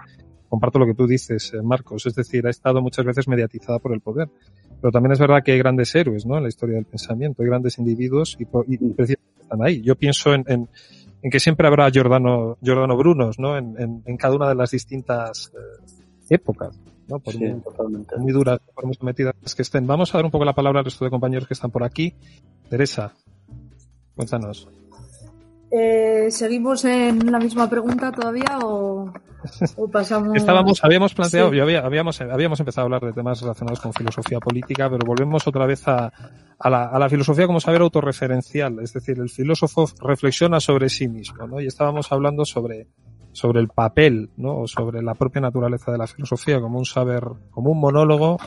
comparto 0.49 0.79
lo 0.79 0.85
que 0.85 0.93
tú 0.93 1.07
dices, 1.07 1.53
eh, 1.53 1.61
Marcos. 1.61 2.05
Es 2.05 2.15
decir, 2.15 2.45
ha 2.47 2.49
estado 2.49 2.81
muchas 2.81 3.05
veces 3.05 3.27
mediatizada 3.27 3.79
por 3.79 3.93
el 3.93 4.01
poder. 4.01 4.29
Pero 4.81 4.91
también 4.91 5.11
es 5.11 5.19
verdad 5.19 5.43
que 5.43 5.51
hay 5.51 5.59
grandes 5.59 5.93
héroes, 5.93 6.25
¿no? 6.25 6.37
En 6.37 6.43
la 6.43 6.49
historia 6.49 6.75
del 6.75 6.85
pensamiento. 6.85 7.41
Hay 7.43 7.47
grandes 7.47 7.77
individuos 7.77 8.35
y, 8.39 8.43
y 8.43 8.77
precisamente 8.93 9.41
están 9.41 9.63
ahí. 9.63 9.81
Yo 9.81 9.95
pienso 9.95 10.33
en, 10.33 10.43
en 10.47 10.69
en 11.21 11.29
que 11.29 11.39
siempre 11.39 11.67
habrá 11.67 11.89
Giordano, 11.89 12.57
Giordano 12.61 12.97
Brunos, 12.97 13.37
¿no? 13.39 13.57
En, 13.57 13.79
en, 13.79 14.03
en 14.05 14.17
cada 14.17 14.35
una 14.35 14.49
de 14.49 14.55
las 14.55 14.71
distintas 14.71 15.51
eh, 15.55 15.83
épocas, 16.29 16.79
¿no? 17.07 17.19
Por 17.19 17.33
sí, 17.33 17.39
muy, 17.39 17.61
totalmente. 17.61 18.17
muy 18.17 18.31
duras, 18.31 18.59
por 18.73 18.85
muy 18.85 18.95
sometidas 18.95 19.35
que 19.55 19.61
estén. 19.61 19.85
Vamos 19.85 20.13
a 20.13 20.17
dar 20.17 20.25
un 20.25 20.31
poco 20.31 20.45
la 20.45 20.53
palabra 20.53 20.79
al 20.79 20.85
resto 20.85 21.05
de 21.05 21.11
compañeros 21.11 21.47
que 21.47 21.53
están 21.53 21.71
por 21.71 21.83
aquí. 21.83 22.15
Teresa, 22.69 23.13
cuéntanos. 24.15 24.67
Eh, 25.71 26.27
¿Seguimos 26.29 26.83
en 26.83 27.31
la 27.31 27.39
misma 27.39 27.69
pregunta 27.69 28.11
todavía 28.11 28.59
o, 28.61 29.13
o 29.77 29.87
pasamos? 29.89 30.35
Estábamos, 30.35 30.83
habíamos 30.83 31.13
planteado, 31.13 31.49
sí. 31.49 31.55
yo 31.55 31.63
había, 31.63 31.79
habíamos, 31.79 32.19
habíamos 32.19 32.59
empezado 32.59 32.83
a 32.83 32.85
hablar 32.87 33.05
de 33.05 33.13
temas 33.13 33.41
relacionados 33.41 33.79
con 33.79 33.93
filosofía 33.93 34.39
política, 34.39 34.89
pero 34.89 35.05
volvemos 35.05 35.47
otra 35.47 35.65
vez 35.65 35.87
a, 35.87 36.11
a, 36.59 36.69
la, 36.69 36.85
a 36.87 36.99
la 36.99 37.09
filosofía 37.09 37.47
como 37.47 37.61
saber 37.61 37.81
autorreferencial, 37.81 38.79
es 38.81 38.91
decir, 38.91 39.17
el 39.19 39.29
filósofo 39.29 39.87
reflexiona 40.01 40.59
sobre 40.59 40.89
sí 40.89 41.07
mismo, 41.07 41.47
¿no? 41.47 41.61
Y 41.61 41.67
estábamos 41.67 42.11
hablando 42.11 42.43
sobre, 42.43 42.87
sobre 43.31 43.61
el 43.61 43.69
papel, 43.69 44.29
¿no? 44.35 44.59
O 44.59 44.67
sobre 44.67 45.01
la 45.01 45.15
propia 45.15 45.41
naturaleza 45.41 45.91
de 45.93 45.99
la 45.99 46.07
filosofía 46.07 46.59
como 46.59 46.79
un 46.79 46.85
saber, 46.85 47.23
como 47.51 47.71
un 47.71 47.79
monólogo 47.79 48.37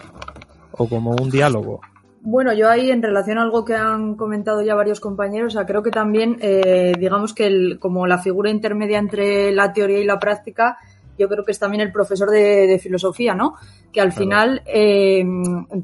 o 0.73 0.89
como 0.89 1.13
un 1.13 1.31
diálogo. 1.31 1.81
Bueno, 2.27 2.55
yo 2.55 2.71
ahí 2.71 2.91
en 2.91 3.03
relación 3.03 3.37
a 3.37 3.43
algo 3.43 3.67
que 3.67 3.75
han 3.75 4.15
comentado 4.15 4.63
ya 4.63 4.75
varios 4.75 4.99
compañeros, 4.99 5.53
o 5.53 5.59
sea, 5.59 5.67
creo 5.67 5.83
que 5.83 5.91
también, 5.91 6.39
eh, 6.41 6.95
digamos 6.99 7.35
que 7.35 7.45
el, 7.45 7.79
como 7.79 8.07
la 8.07 8.17
figura 8.17 8.49
intermedia 8.49 8.99
entre 8.99 9.53
la 9.53 9.75
teoría 9.75 9.99
y 9.99 10.05
la 10.05 10.19
práctica 10.19 10.79
yo 11.19 11.29
creo 11.29 11.45
que 11.45 11.53
es 11.53 11.59
también 11.59 11.83
el 11.83 11.93
profesor 11.93 12.31
de, 12.31 12.79
filosofía, 12.83 13.35
¿no? 13.35 13.55
Que 13.93 14.01
al 14.01 14.13
final 14.13 14.63
eh, 14.67 15.25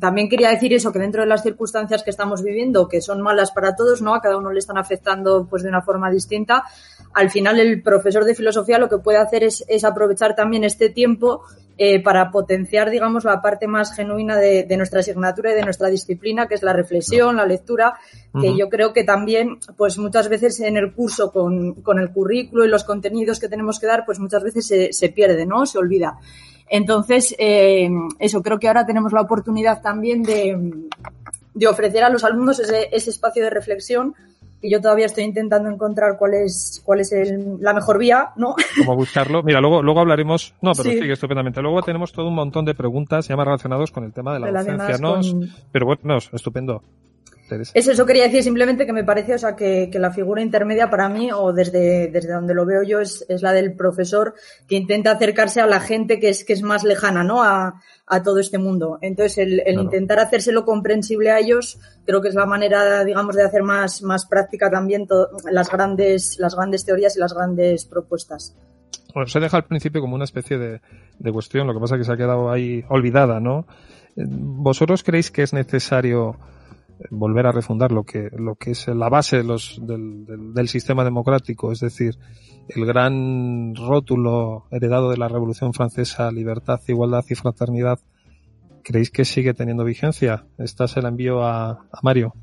también 0.01 0.29
quería 0.29 0.51
decir 0.51 0.73
eso, 0.73 0.93
que 0.93 0.99
dentro 0.99 1.23
de 1.23 1.29
las 1.29 1.43
circunstancias 1.43 2.03
que 2.03 2.11
estamos 2.11 2.43
viviendo, 2.43 2.89
que 2.89 3.01
son 3.01 3.21
malas 3.21 3.53
para 3.53 3.77
todos, 3.77 4.03
¿no? 4.03 4.15
A 4.15 4.21
cada 4.21 4.37
uno 4.37 4.51
le 4.51 4.59
están 4.59 4.79
afectando 4.79 5.47
pues 5.49 5.63
de 5.63 5.69
una 5.69 5.83
forma 5.83 6.11
distinta. 6.11 6.65
Al 7.13 7.31
final 7.31 7.61
el 7.61 7.83
profesor 7.83 8.25
de 8.25 8.35
filosofía 8.35 8.79
lo 8.79 8.89
que 8.89 8.99
puede 8.99 9.19
hacer 9.19 9.45
es, 9.45 9.65
es 9.69 9.85
aprovechar 9.85 10.35
también 10.35 10.65
este 10.65 10.91
tiempo 10.91 11.43
eh, 11.83 11.99
para 12.03 12.31
potenciar, 12.31 12.91
digamos, 12.91 13.25
la 13.25 13.41
parte 13.41 13.67
más 13.67 13.95
genuina 13.95 14.37
de, 14.37 14.65
de, 14.65 14.77
nuestra 14.77 15.01
asignatura 15.01 15.53
y 15.53 15.55
de 15.55 15.63
nuestra 15.63 15.89
disciplina, 15.89 16.47
que 16.47 16.55
es 16.55 16.63
la 16.63 16.75
reflexión, 16.75 17.37
la 17.37 17.47
lectura, 17.47 17.95
que 18.39 18.55
yo 18.55 18.69
creo 18.69 18.93
que 18.93 19.03
también, 19.03 19.59
pues 19.79 19.97
muchas 19.97 20.29
veces 20.29 20.61
en 20.61 20.77
el 20.77 20.93
curso 20.93 21.33
con, 21.33 21.73
con, 21.77 21.99
el 21.99 22.11
currículo 22.11 22.67
y 22.67 22.69
los 22.69 22.85
contenidos 22.85 23.41
que 23.41 23.49
tenemos 23.49 23.81
que 23.81 23.87
dar, 23.87 24.05
pues 24.05 24.19
muchas 24.19 24.43
veces 24.43 24.67
se, 24.67 24.93
se 24.93 25.09
pierde, 25.09 25.47
¿no? 25.47 25.65
Se 25.65 25.79
olvida. 25.79 26.19
Entonces, 26.69 27.35
eh, 27.39 27.89
eso, 28.19 28.43
creo 28.43 28.59
que 28.59 28.69
ahora 28.69 28.85
tenemos 28.85 29.15
la 29.15 29.23
oportunidad 29.23 29.81
también 29.81 30.23
de, 30.23 30.91
de 31.55 31.67
ofrecer 31.67 32.05
a 32.05 32.11
los 32.11 32.25
alumnos 32.25 32.61
ese, 32.61 32.91
ese 32.93 33.09
espacio 33.09 33.43
de 33.43 33.49
reflexión 33.49 34.15
y 34.63 34.71
yo 34.71 34.81
todavía 34.81 35.07
estoy 35.07 35.25
intentando 35.25 35.71
encontrar 35.71 36.17
cuál 36.19 36.35
es 36.35 36.83
cuál 36.85 37.01
es 37.01 37.13
el, 37.13 37.57
la 37.61 37.73
mejor 37.73 37.99
vía, 37.99 38.31
¿no? 38.37 38.55
Cómo 38.79 38.97
buscarlo. 38.97 39.43
Mira, 39.43 39.61
luego 39.61 39.83
luego 39.83 40.01
hablaremos. 40.01 40.55
No, 40.61 40.73
pero 40.73 40.91
sí. 40.91 40.99
sigue 40.99 41.13
estupendamente. 41.13 41.63
Luego 41.63 41.83
tenemos 41.83 42.13
todo 42.13 42.29
un 42.29 42.35
montón 42.35 42.65
de 42.65 42.75
preguntas 42.75 43.29
ya 43.29 43.37
más 43.37 43.47
relacionados 43.47 43.91
con 43.91 44.05
el 44.05 44.13
tema 44.13 44.35
de 44.35 44.41
la 44.41 44.53
docencia, 44.53 44.99
¿no? 44.99 45.15
Con... 45.15 45.49
Pero 45.73 45.87
bueno, 45.87 46.19
estupendo. 46.33 46.83
Eso, 47.75 47.93
eso 47.93 48.07
quería 48.07 48.25
decir 48.25 48.43
simplemente 48.43 48.87
que 48.87 48.93
me 48.93 49.05
parece, 49.05 49.35
o 49.35 49.39
sea, 49.39 49.57
que, 49.57 49.89
que, 49.91 49.99
la 49.99 50.11
figura 50.11 50.43
intermedia 50.43 50.91
para 50.91 51.09
mí, 51.09 51.31
o 51.33 51.53
desde, 51.53 52.09
desde 52.09 52.33
donde 52.33 52.55
lo 52.55 52.65
veo 52.67 52.83
yo, 52.83 53.01
es, 53.01 53.25
es 53.29 53.43
la 53.43 53.53
del 53.53 53.75
profesor 53.75 54.35
que 54.69 54.77
intenta 54.77 55.13
acercarse 55.13 55.61
a 55.61 55.67
la 55.67 55.81
gente 55.81 56.21
que 56.21 56.29
es, 56.29 56.45
que 56.45 56.53
es 56.53 56.63
más 56.63 56.85
lejana, 56.85 57.25
¿no? 57.25 57.43
A, 57.43 57.81
a 58.07 58.23
todo 58.23 58.41
este 58.41 58.59
mundo. 58.59 58.99
Entonces, 59.01 59.39
el, 59.39 59.61
el 59.61 59.65
claro. 59.65 59.83
intentar 59.83 60.19
hacérselo 60.19 60.65
comprensible 60.65 61.31
a 61.31 61.39
ellos, 61.39 61.79
creo 62.05 62.21
que 62.21 62.29
es 62.29 62.35
la 62.35 62.47
manera, 62.47 63.05
digamos, 63.05 63.37
de 63.37 63.45
hacer 63.45 63.63
más, 63.63 64.03
más 64.03 64.27
práctica 64.27 64.71
también 64.71 65.07
las 65.51 65.71
grandes, 65.71 66.39
las 66.39 66.55
grandes 66.57 66.85
teorías 66.85 67.17
y 67.17 67.21
las 67.21 67.33
grandes 67.33 67.85
propuestas. 67.85 68.57
Bueno, 69.15 69.29
se 69.29 69.41
deja 69.41 69.57
al 69.57 69.65
principio 69.65 70.01
como 70.01 70.15
una 70.15 70.25
especie 70.25 70.59
de, 70.59 70.81
de 71.19 71.33
cuestión, 71.33 71.67
lo 71.67 71.75
que 71.75 71.81
pasa 71.81 71.95
es 71.95 72.01
que 72.01 72.05
se 72.05 72.13
ha 72.13 72.17
quedado 72.17 72.51
ahí 72.51 72.85
olvidada, 72.89 73.41
¿no? 73.41 73.67
¿Vosotros 74.17 75.03
creéis 75.03 75.31
que 75.31 75.43
es 75.43 75.53
necesario 75.53 76.37
volver 77.11 77.47
a 77.47 77.53
refundar 77.53 77.93
lo 77.93 78.05
que, 78.05 78.31
lo 78.37 78.57
que 78.57 78.73
es 78.73 78.87
la 78.89 79.09
base 79.09 79.39
de 79.39 79.45
los, 79.45 79.79
del, 79.81 80.27
del, 80.27 80.53
del, 80.53 80.69
sistema 80.69 81.05
democrático, 81.05 81.73
es 81.73 81.81
decir, 81.81 82.19
el 82.69 82.85
gran 82.87 83.75
rótulo 83.75 84.67
heredado 84.71 85.11
de 85.11 85.17
la 85.17 85.29
Revolución 85.29 85.73
Francesa, 85.73 86.31
libertad, 86.31 86.81
igualdad 86.89 87.25
y 87.29 87.35
fraternidad, 87.35 87.99
¿creéis 88.83 89.11
que 89.11 89.25
sigue 89.25 89.55
teniendo 89.55 89.85
vigencia? 89.85 90.47
Esta 90.59 90.87
se 90.89 91.01
la 91.01 91.09
envío 91.09 91.43
a, 91.43 91.71
a 91.71 92.01
Mario. 92.03 92.35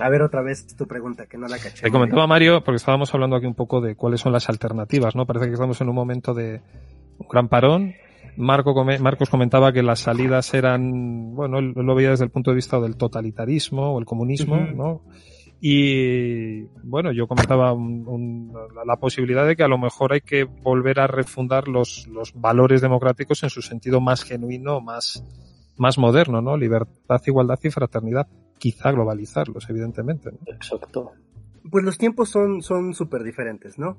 A 0.00 0.08
ver 0.08 0.22
otra 0.22 0.42
vez 0.42 0.76
tu 0.76 0.86
pregunta, 0.86 1.26
que 1.26 1.36
no 1.36 1.48
la 1.48 1.58
caché. 1.58 1.84
Le 1.84 1.90
comentaba 1.90 2.26
Mario, 2.26 2.62
porque 2.62 2.76
estábamos 2.76 3.12
hablando 3.12 3.36
aquí 3.36 3.46
un 3.46 3.54
poco 3.54 3.80
de 3.80 3.96
cuáles 3.96 4.20
son 4.20 4.32
las 4.32 4.48
alternativas, 4.48 5.16
¿no? 5.16 5.26
Parece 5.26 5.46
que 5.46 5.52
estamos 5.52 5.80
en 5.80 5.88
un 5.88 5.94
momento 5.94 6.32
de 6.32 6.62
un 7.18 7.28
gran 7.28 7.48
parón, 7.48 7.94
Marco, 8.36 8.84
Marcos 8.84 9.30
comentaba 9.30 9.72
que 9.72 9.82
las 9.82 10.00
salidas 10.00 10.52
eran, 10.54 11.34
bueno, 11.34 11.58
él 11.58 11.72
lo 11.74 11.94
veía 11.94 12.10
desde 12.10 12.24
el 12.24 12.30
punto 12.30 12.50
de 12.50 12.56
vista 12.56 12.80
del 12.80 12.96
totalitarismo 12.96 13.94
o 13.94 13.98
el 13.98 14.04
comunismo, 14.04 14.56
uh 14.56 14.58
-huh. 14.58 14.74
¿no? 14.74 15.02
Y 15.60 16.64
bueno, 16.82 17.12
yo 17.12 17.26
comentaba 17.26 17.72
un, 17.72 18.06
un, 18.06 18.52
la 18.84 18.96
posibilidad 18.96 19.46
de 19.46 19.56
que 19.56 19.62
a 19.62 19.68
lo 19.68 19.78
mejor 19.78 20.12
hay 20.12 20.20
que 20.20 20.44
volver 20.44 21.00
a 21.00 21.06
refundar 21.06 21.68
los, 21.68 22.06
los 22.08 22.34
valores 22.34 22.82
democráticos 22.82 23.42
en 23.44 23.50
su 23.50 23.62
sentido 23.62 24.00
más 24.00 24.24
genuino, 24.24 24.80
más, 24.80 25.24
más 25.78 25.96
moderno, 25.96 26.42
¿no? 26.42 26.56
Libertad, 26.56 27.22
igualdad 27.26 27.58
y 27.62 27.70
fraternidad. 27.70 28.26
Quizá 28.58 28.90
globalizarlos, 28.92 29.68
evidentemente. 29.70 30.32
¿no? 30.32 30.38
Exacto. 30.54 31.12
Pues 31.70 31.82
los 31.82 31.96
tiempos 31.96 32.28
son 32.28 32.60
súper 32.92 33.22
diferentes, 33.22 33.78
¿no? 33.78 33.96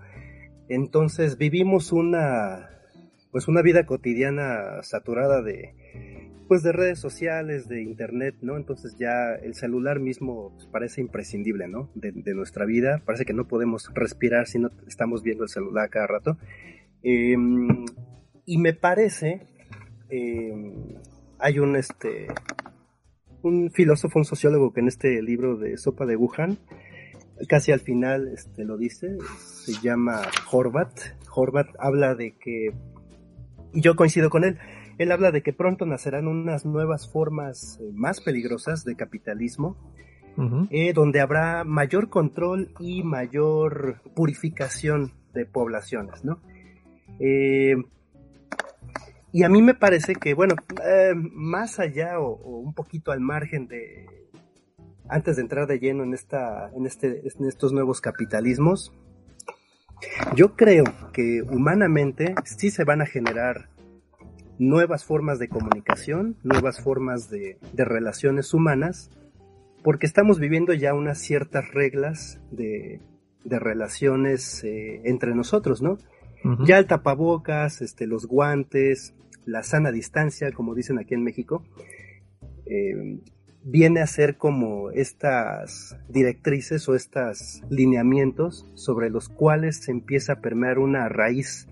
Entonces 0.69 1.37
vivimos 1.37 1.91
una, 1.91 2.74
pues 3.35 3.49
una 3.49 3.61
vida 3.61 3.85
cotidiana 3.85 4.81
saturada 4.81 5.41
de 5.41 5.73
pues 6.47 6.63
de 6.63 6.71
redes 6.71 6.99
sociales, 6.99 7.67
de 7.67 7.81
internet, 7.81 8.33
¿no? 8.39 8.55
Entonces 8.55 8.95
ya 8.97 9.35
el 9.43 9.55
celular 9.55 9.99
mismo 9.99 10.53
pues, 10.55 10.67
parece 10.67 11.01
imprescindible, 11.01 11.67
¿no? 11.67 11.89
De, 11.95 12.13
nuestra 12.33 12.63
vida. 12.65 13.01
Parece 13.05 13.25
que 13.25 13.33
no 13.33 13.45
podemos 13.45 13.91
respirar 13.93 14.47
si 14.47 14.59
no 14.59 14.69
estamos 14.87 15.21
viendo 15.21 15.43
el 15.43 15.49
celular 15.49 15.89
cada 15.89 16.07
rato. 16.07 16.37
Eh, 17.03 17.35
y 18.45 18.57
me 18.57 18.73
parece, 18.73 19.41
eh, 20.09 20.53
hay 21.37 21.59
un 21.59 21.75
este 21.75 22.27
un 23.41 23.69
filósofo, 23.69 24.17
un 24.17 24.23
sociólogo 24.23 24.71
que 24.71 24.79
en 24.79 24.87
este 24.87 25.21
libro 25.21 25.57
de 25.57 25.75
Sopa 25.75 26.05
de 26.05 26.15
Wuhan, 26.15 26.57
casi 27.49 27.73
al 27.73 27.81
final 27.81 28.29
este, 28.29 28.63
lo 28.63 28.77
dice, 28.77 29.17
se 29.35 29.73
llama 29.81 30.21
Horvat. 30.49 30.97
Horvat 31.35 31.67
habla 31.79 32.15
de 32.15 32.37
que 32.37 32.71
yo 33.81 33.95
coincido 33.95 34.29
con 34.29 34.43
él. 34.43 34.57
Él 34.97 35.11
habla 35.11 35.31
de 35.31 35.41
que 35.41 35.53
pronto 35.53 35.85
nacerán 35.85 36.27
unas 36.27 36.65
nuevas 36.65 37.11
formas 37.11 37.79
eh, 37.81 37.91
más 37.93 38.21
peligrosas 38.21 38.85
de 38.85 38.95
capitalismo, 38.95 39.75
uh 40.37 40.41
-huh. 40.43 40.67
eh, 40.71 40.93
donde 40.93 41.19
habrá 41.21 41.63
mayor 41.63 42.09
control 42.09 42.71
y 42.79 43.03
mayor 43.03 44.01
purificación 44.15 45.11
de 45.33 45.45
poblaciones, 45.45 46.23
¿no? 46.23 46.39
Eh, 47.19 47.75
y 49.31 49.43
a 49.43 49.49
mí 49.49 49.61
me 49.61 49.73
parece 49.73 50.15
que, 50.15 50.33
bueno, 50.33 50.55
eh, 50.81 51.13
más 51.13 51.79
allá 51.79 52.19
o, 52.21 52.27
o, 52.27 52.59
un 52.59 52.73
poquito 52.73 53.11
al 53.11 53.19
margen 53.19 53.67
de, 53.67 54.05
antes 55.09 55.35
de 55.35 55.41
entrar 55.41 55.67
de 55.67 55.79
lleno 55.79 56.03
en, 56.03 56.13
esta, 56.13 56.71
en, 56.73 56.85
este, 56.85 57.21
en 57.27 57.45
estos 57.45 57.73
nuevos 57.73 58.01
capitalismos, 58.01 58.93
yo 60.35 60.55
creo 60.55 60.85
que 61.13 61.41
humanamente 61.41 62.35
sí 62.43 62.71
se 62.71 62.83
van 62.83 63.01
a 63.01 63.05
generar 63.05 63.69
nuevas 64.57 65.03
formas 65.05 65.39
de 65.39 65.49
comunicación, 65.49 66.37
nuevas 66.43 66.81
formas 66.81 67.29
de, 67.29 67.57
de 67.73 67.85
relaciones 67.85 68.53
humanas, 68.53 69.09
porque 69.83 70.05
estamos 70.05 70.39
viviendo 70.39 70.73
ya 70.73 70.93
unas 70.93 71.19
ciertas 71.19 71.71
reglas 71.71 72.39
de, 72.51 73.01
de 73.43 73.59
relaciones 73.59 74.63
eh, 74.63 75.01
entre 75.03 75.35
nosotros, 75.35 75.81
¿no? 75.81 75.97
Uh 76.43 76.49
-huh. 76.49 76.65
Ya 76.65 76.77
el 76.79 76.87
tapabocas, 76.87 77.81
este, 77.81 78.07
los 78.07 78.25
guantes, 78.25 79.13
la 79.45 79.63
sana 79.63 79.91
distancia, 79.91 80.51
como 80.51 80.73
dicen 80.73 80.99
aquí 80.99 81.13
en 81.13 81.23
México, 81.23 81.63
eh, 82.65 83.19
viene 83.65 83.99
a 83.99 84.07
ser 84.07 84.37
como 84.37 84.91
estas 84.91 85.97
directrices 86.07 86.87
o 86.87 86.93
estos 86.93 87.63
lineamientos 87.69 88.69
sobre 88.75 89.09
los 89.09 89.27
cuales 89.27 89.77
se 89.77 89.91
empieza 89.91 90.33
a 90.33 90.39
permear 90.39 90.77
una 90.77 91.09
raíz 91.09 91.67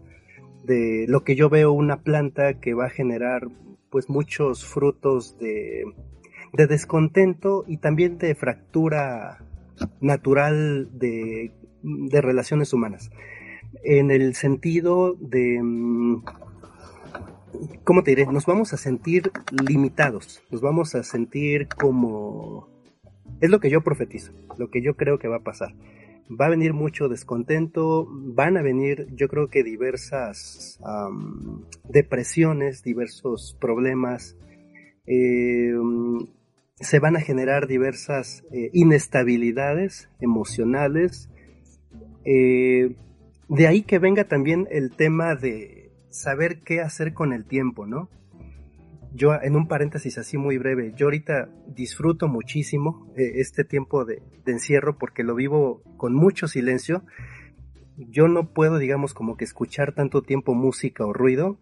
de 0.66 1.06
lo 1.08 1.24
que 1.24 1.36
yo 1.36 1.50
veo 1.50 1.72
una 1.72 2.02
planta 2.02 2.60
que 2.60 2.74
va 2.74 2.88
a 2.88 2.90
generar 2.90 3.48
pues 3.92 4.10
muchos 4.10 4.66
frutos 4.66 5.38
de, 5.38 5.84
de 6.54 6.66
descontento 6.66 7.64
y 7.68 7.78
también 7.78 8.18
de 8.18 8.34
fractura 8.34 9.46
natural 10.02 10.90
de, 10.98 11.52
de 11.84 12.22
relaciones 12.22 12.74
humanas. 12.74 13.12
En 13.84 14.10
el 14.10 14.34
sentido 14.34 15.14
de 15.20 15.62
¿cómo 17.84 18.04
te 18.04 18.12
diré? 18.12 18.26
Nos 18.26 18.46
vamos 18.46 18.74
a 18.74 18.78
sentir 18.78 19.32
limitados, 19.68 20.44
nos 20.52 20.62
vamos 20.62 20.96
a 20.96 21.04
sentir 21.04 21.68
como... 21.68 22.68
Es 23.42 23.50
lo 23.50 23.60
que 23.60 23.70
yo 23.70 23.82
profetizo, 23.82 24.32
lo 24.58 24.70
que 24.70 24.82
yo 24.82 24.96
creo 24.96 25.20
que 25.20 25.28
va 25.28 25.38
a 25.38 25.44
pasar. 25.44 25.74
Va 26.30 26.46
a 26.46 26.50
venir 26.50 26.74
mucho 26.74 27.10
descontento, 27.10 28.08
van 28.10 28.58
a 28.58 28.62
venir 28.62 29.08
yo 29.16 29.28
creo 29.28 29.50
que 29.50 29.63
diversas 29.63 30.80
depresiones, 31.89 32.84
diversos 32.84 33.58
problemas, 33.60 34.38
eh, 35.06 35.74
se 36.76 37.00
van 37.00 37.16
a 37.16 37.22
generar 37.22 37.68
diversas 37.68 38.44
eh, 38.52 38.70
inestabilidades 38.74 40.10
emocionales. 40.20 41.30
Eh, 42.26 42.96
de 43.50 43.68
ahí 43.68 43.84
que 43.84 44.00
venga 44.00 44.24
también 44.26 44.68
el 44.72 44.92
tema 44.96 45.36
de 45.36 45.83
saber 46.13 46.62
qué 46.62 46.82
hacer 46.82 47.13
con 47.13 47.34
el 47.34 47.45
tiempo, 47.45 47.86
¿no? 47.86 48.10
Yo, 49.13 49.34
en 49.41 49.56
un 49.56 49.67
paréntesis 49.67 50.17
así 50.17 50.38
muy 50.38 50.58
breve, 50.58 50.93
yo 50.95 51.08
ahorita 51.08 51.49
disfruto 51.67 52.28
muchísimo 52.28 53.12
eh, 53.15 53.34
este 53.36 53.63
tiempo 53.63 54.06
de, 54.06 54.23
de, 54.45 54.52
encierro 54.52 54.97
porque 54.97 55.23
lo 55.23 55.36
vivo 55.36 55.84
con 55.97 56.15
mucho 56.15 56.47
silencio. 56.47 57.04
Yo 57.95 58.28
no 58.28 58.54
puedo, 58.54 58.80
digamos, 58.80 59.13
como 59.13 59.38
que 59.38 59.43
escuchar 59.43 59.93
tanto 59.93 60.23
tiempo 60.23 60.56
música 60.56 61.06
o 61.06 61.13
ruido 61.13 61.60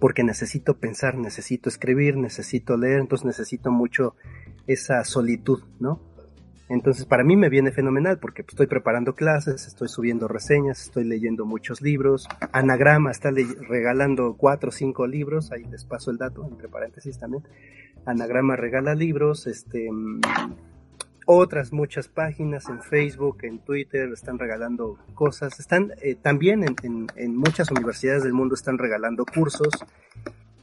porque 0.00 0.24
necesito 0.24 0.78
pensar, 0.78 1.16
necesito 1.16 1.68
escribir, 1.68 2.16
necesito 2.16 2.76
leer, 2.76 3.00
entonces 3.00 3.24
necesito 3.24 3.70
mucho 3.70 4.14
esa 4.66 5.04
solitud, 5.04 5.62
¿no? 5.80 6.00
Entonces, 6.68 7.06
para 7.06 7.24
mí 7.24 7.36
me 7.36 7.48
viene 7.48 7.72
fenomenal 7.72 8.18
porque 8.18 8.42
estoy 8.46 8.66
preparando 8.66 9.14
clases, 9.14 9.66
estoy 9.66 9.88
subiendo 9.88 10.28
reseñas, 10.28 10.82
estoy 10.82 11.04
leyendo 11.04 11.46
muchos 11.46 11.80
libros. 11.80 12.28
Anagrama 12.52 13.10
está 13.10 13.30
regalando 13.30 14.34
cuatro 14.36 14.68
o 14.68 14.72
cinco 14.72 15.06
libros, 15.06 15.50
ahí 15.50 15.64
les 15.64 15.84
paso 15.84 16.10
el 16.10 16.18
dato, 16.18 16.46
entre 16.46 16.68
paréntesis 16.68 17.18
también. 17.18 17.42
Anagrama 18.04 18.56
regala 18.56 18.94
libros, 18.94 19.46
este, 19.46 19.88
otras 21.24 21.72
muchas 21.72 22.08
páginas 22.08 22.68
en 22.68 22.82
Facebook, 22.82 23.38
en 23.42 23.60
Twitter, 23.60 24.10
están 24.12 24.38
regalando 24.38 24.98
cosas. 25.14 25.58
Están 25.58 25.92
eh, 26.02 26.16
también 26.16 26.64
en 26.82 27.36
muchas 27.36 27.70
universidades 27.70 28.24
del 28.24 28.34
mundo 28.34 28.54
están 28.54 28.76
regalando 28.76 29.24
cursos 29.24 29.72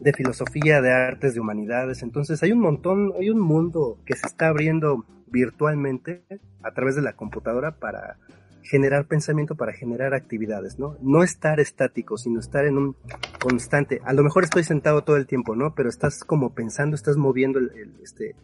de 0.05 0.13
filosofía, 0.13 0.81
de 0.81 0.93
artes, 0.93 1.33
de 1.33 1.39
humanidades. 1.39 2.03
Entonces 2.03 2.41
hay 2.43 2.51
un 2.51 2.59
montón, 2.59 3.13
hay 3.19 3.31
un 3.31 3.39
mundo 3.39 3.97
que 4.05 4.15
se 4.15 4.27
está 4.27 4.49
abriendo 4.49 5.03
virtualmente 5.25 6.23
a 6.61 6.71
través 6.73 6.95
de 6.95 7.01
la 7.01 7.13
computadora 7.13 7.79
para 7.79 8.17
generar 8.61 9.07
pensamiento, 9.07 9.55
para 9.55 9.73
generar 9.73 10.13
actividades, 10.13 10.77
¿no? 10.77 10.95
No 11.01 11.23
estar 11.23 11.59
estático, 11.59 12.19
sino 12.19 12.39
estar 12.39 12.65
en 12.65 12.77
un 12.77 12.95
constante. 13.41 13.99
A 14.05 14.13
lo 14.13 14.21
mejor 14.21 14.43
estoy 14.43 14.63
sentado 14.63 15.03
todo 15.03 15.17
el 15.17 15.25
tiempo, 15.25 15.55
¿no? 15.55 15.73
Pero 15.73 15.89
estás 15.89 16.23
como 16.23 16.53
pensando, 16.53 16.95
estás 16.95 17.17
moviendo 17.17 17.57
el, 17.57 17.95
este, 18.03 18.35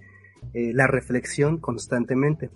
eh, 0.55 0.73
la 0.73 0.87
reflexión 0.87 1.59
constantemente. 1.59 2.49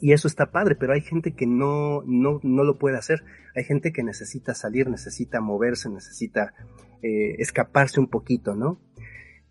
Y 0.00 0.12
eso 0.12 0.28
está 0.28 0.50
padre, 0.50 0.76
pero 0.76 0.92
hay 0.92 1.02
gente 1.02 1.34
que 1.34 1.46
no, 1.46 2.02
no, 2.06 2.40
no 2.42 2.64
lo 2.64 2.78
puede 2.78 2.96
hacer. 2.96 3.22
Hay 3.54 3.64
gente 3.64 3.92
que 3.92 4.02
necesita 4.02 4.54
salir, 4.54 4.88
necesita 4.88 5.40
moverse, 5.40 5.90
necesita 5.90 6.54
eh, 7.02 7.36
escaparse 7.38 8.00
un 8.00 8.08
poquito, 8.08 8.54
¿no? 8.54 8.80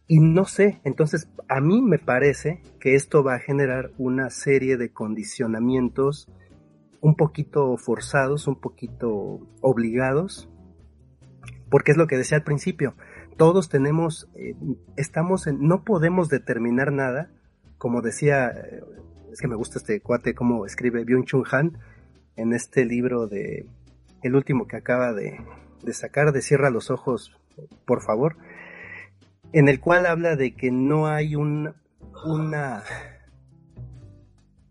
Y 0.07 0.19
no 0.19 0.45
sé, 0.45 0.81
entonces 0.83 1.29
a 1.47 1.61
mí 1.61 1.83
me 1.83 1.99
parece 1.99 2.63
que 2.79 2.95
esto 2.95 3.23
va 3.23 3.35
a 3.35 3.39
generar 3.39 3.91
una 3.99 4.31
serie 4.31 4.75
de 4.75 4.91
condicionamientos 4.91 6.31
un 6.99 7.15
poquito 7.15 7.77
forzados, 7.77 8.47
un 8.47 8.59
poquito 8.59 9.47
obligados, 9.61 10.49
porque 11.69 11.91
es 11.91 11.97
lo 11.97 12.07
que 12.07 12.17
decía 12.17 12.39
al 12.39 12.43
principio, 12.43 12.95
todos 13.37 13.69
tenemos, 13.69 14.27
eh, 14.35 14.55
estamos 14.97 15.47
en, 15.47 15.67
no 15.67 15.83
podemos 15.83 16.27
determinar 16.27 16.91
nada, 16.91 17.31
como 17.77 18.01
decía, 18.01 18.49
eh, 18.49 18.81
es 19.31 19.39
que 19.39 19.47
me 19.47 19.55
gusta 19.55 19.79
este 19.79 20.01
cuate, 20.01 20.33
como 20.33 20.65
escribe 20.65 21.05
Byung-Chun 21.05 21.43
Han 21.51 21.77
en 22.35 22.53
este 22.53 22.85
libro 22.85 23.27
de, 23.27 23.65
el 24.23 24.35
último 24.35 24.67
que 24.67 24.77
acaba 24.77 25.13
de, 25.13 25.39
de 25.83 25.93
sacar, 25.93 26.31
de 26.31 26.41
Cierra 26.41 26.69
los 26.69 26.89
ojos, 26.89 27.37
por 27.85 28.01
favor, 28.01 28.37
en 29.53 29.67
el 29.67 29.79
cual 29.79 30.05
habla 30.05 30.35
de 30.35 30.55
que 30.55 30.71
no 30.71 31.07
hay 31.07 31.35
un, 31.35 31.73
una, 32.25 32.83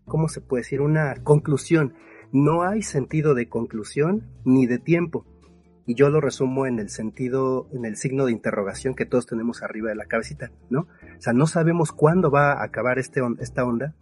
¿cómo 0.05 0.29
se 0.29 0.41
puede 0.41 0.61
decir? 0.61 0.81
Una 0.81 1.15
conclusión. 1.23 1.93
No 2.31 2.61
hay 2.61 2.83
sentido 2.83 3.33
de 3.33 3.49
conclusión 3.49 4.27
ni 4.45 4.67
de 4.67 4.77
tiempo. 4.77 5.25
Y 5.85 5.95
yo 5.95 6.09
lo 6.09 6.21
resumo 6.21 6.67
en 6.67 6.77
el 6.77 6.89
sentido, 6.89 7.67
en 7.73 7.83
el 7.83 7.97
signo 7.97 8.25
de 8.25 8.31
interrogación 8.31 8.93
que 8.93 9.07
todos 9.07 9.25
tenemos 9.25 9.63
arriba 9.63 9.89
de 9.89 9.95
la 9.95 10.05
cabecita, 10.05 10.51
¿no? 10.69 10.81
O 10.81 11.21
sea, 11.21 11.33
no 11.33 11.47
sabemos 11.47 11.91
cuándo 11.91 12.29
va 12.29 12.53
a 12.53 12.63
acabar 12.63 12.99
este, 12.99 13.21
esta 13.39 13.65
onda. 13.65 13.95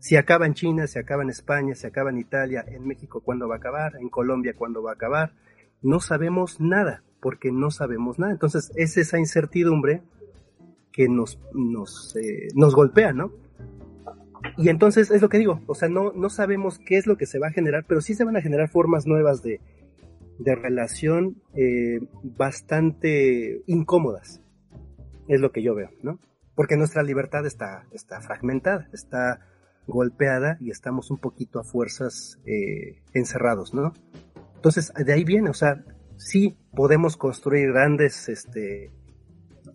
Si 0.00 0.16
acaba 0.16 0.46
en 0.46 0.54
China, 0.54 0.86
si 0.86 0.98
acaba 0.98 1.22
en 1.22 1.30
España, 1.30 1.74
si 1.74 1.86
acaba 1.86 2.10
en 2.10 2.18
Italia, 2.18 2.64
en 2.66 2.86
México, 2.86 3.20
¿cuándo 3.20 3.48
va 3.48 3.56
a 3.56 3.58
acabar? 3.58 3.96
En 4.00 4.08
Colombia, 4.08 4.54
¿cuándo 4.56 4.82
va 4.82 4.92
a 4.92 4.94
acabar? 4.94 5.34
No 5.82 6.00
sabemos 6.00 6.58
nada 6.60 7.04
porque 7.20 7.52
no 7.52 7.70
sabemos 7.70 8.18
nada. 8.18 8.32
Entonces 8.32 8.72
es 8.76 8.96
esa 8.96 9.18
incertidumbre 9.18 10.02
que 10.90 11.08
nos, 11.08 11.38
nos, 11.52 12.16
eh, 12.16 12.48
nos 12.54 12.74
golpea, 12.74 13.12
¿no? 13.12 13.30
Y 14.56 14.70
entonces 14.70 15.10
es 15.10 15.20
lo 15.20 15.28
que 15.28 15.38
digo, 15.38 15.60
o 15.66 15.74
sea, 15.74 15.90
no, 15.90 16.12
no 16.12 16.30
sabemos 16.30 16.78
qué 16.78 16.96
es 16.96 17.06
lo 17.06 17.16
que 17.16 17.26
se 17.26 17.38
va 17.38 17.48
a 17.48 17.52
generar, 17.52 17.84
pero 17.86 18.00
sí 18.00 18.14
se 18.14 18.24
van 18.24 18.36
a 18.36 18.42
generar 18.42 18.70
formas 18.70 19.06
nuevas 19.06 19.42
de, 19.42 19.60
de 20.38 20.54
relación 20.54 21.42
eh, 21.54 22.00
bastante 22.22 23.62
incómodas, 23.66 24.40
es 25.28 25.40
lo 25.40 25.52
que 25.52 25.62
yo 25.62 25.74
veo, 25.74 25.90
¿no? 26.02 26.18
Porque 26.54 26.78
nuestra 26.78 27.02
libertad 27.02 27.46
está, 27.46 27.84
está 27.92 28.22
fragmentada, 28.22 28.88
está 28.92 29.46
golpeada 29.86 30.56
y 30.60 30.70
estamos 30.70 31.10
un 31.10 31.18
poquito 31.18 31.58
a 31.58 31.64
fuerzas 31.64 32.38
eh, 32.46 33.02
encerrados, 33.12 33.74
¿no? 33.74 33.92
Entonces, 34.56 34.92
de 34.94 35.12
ahí 35.12 35.24
viene, 35.24 35.50
o 35.50 35.54
sea, 35.54 35.84
sí 36.16 36.56
podemos 36.74 37.16
construir 37.16 37.72
grandes 37.72 38.28
este, 38.28 38.90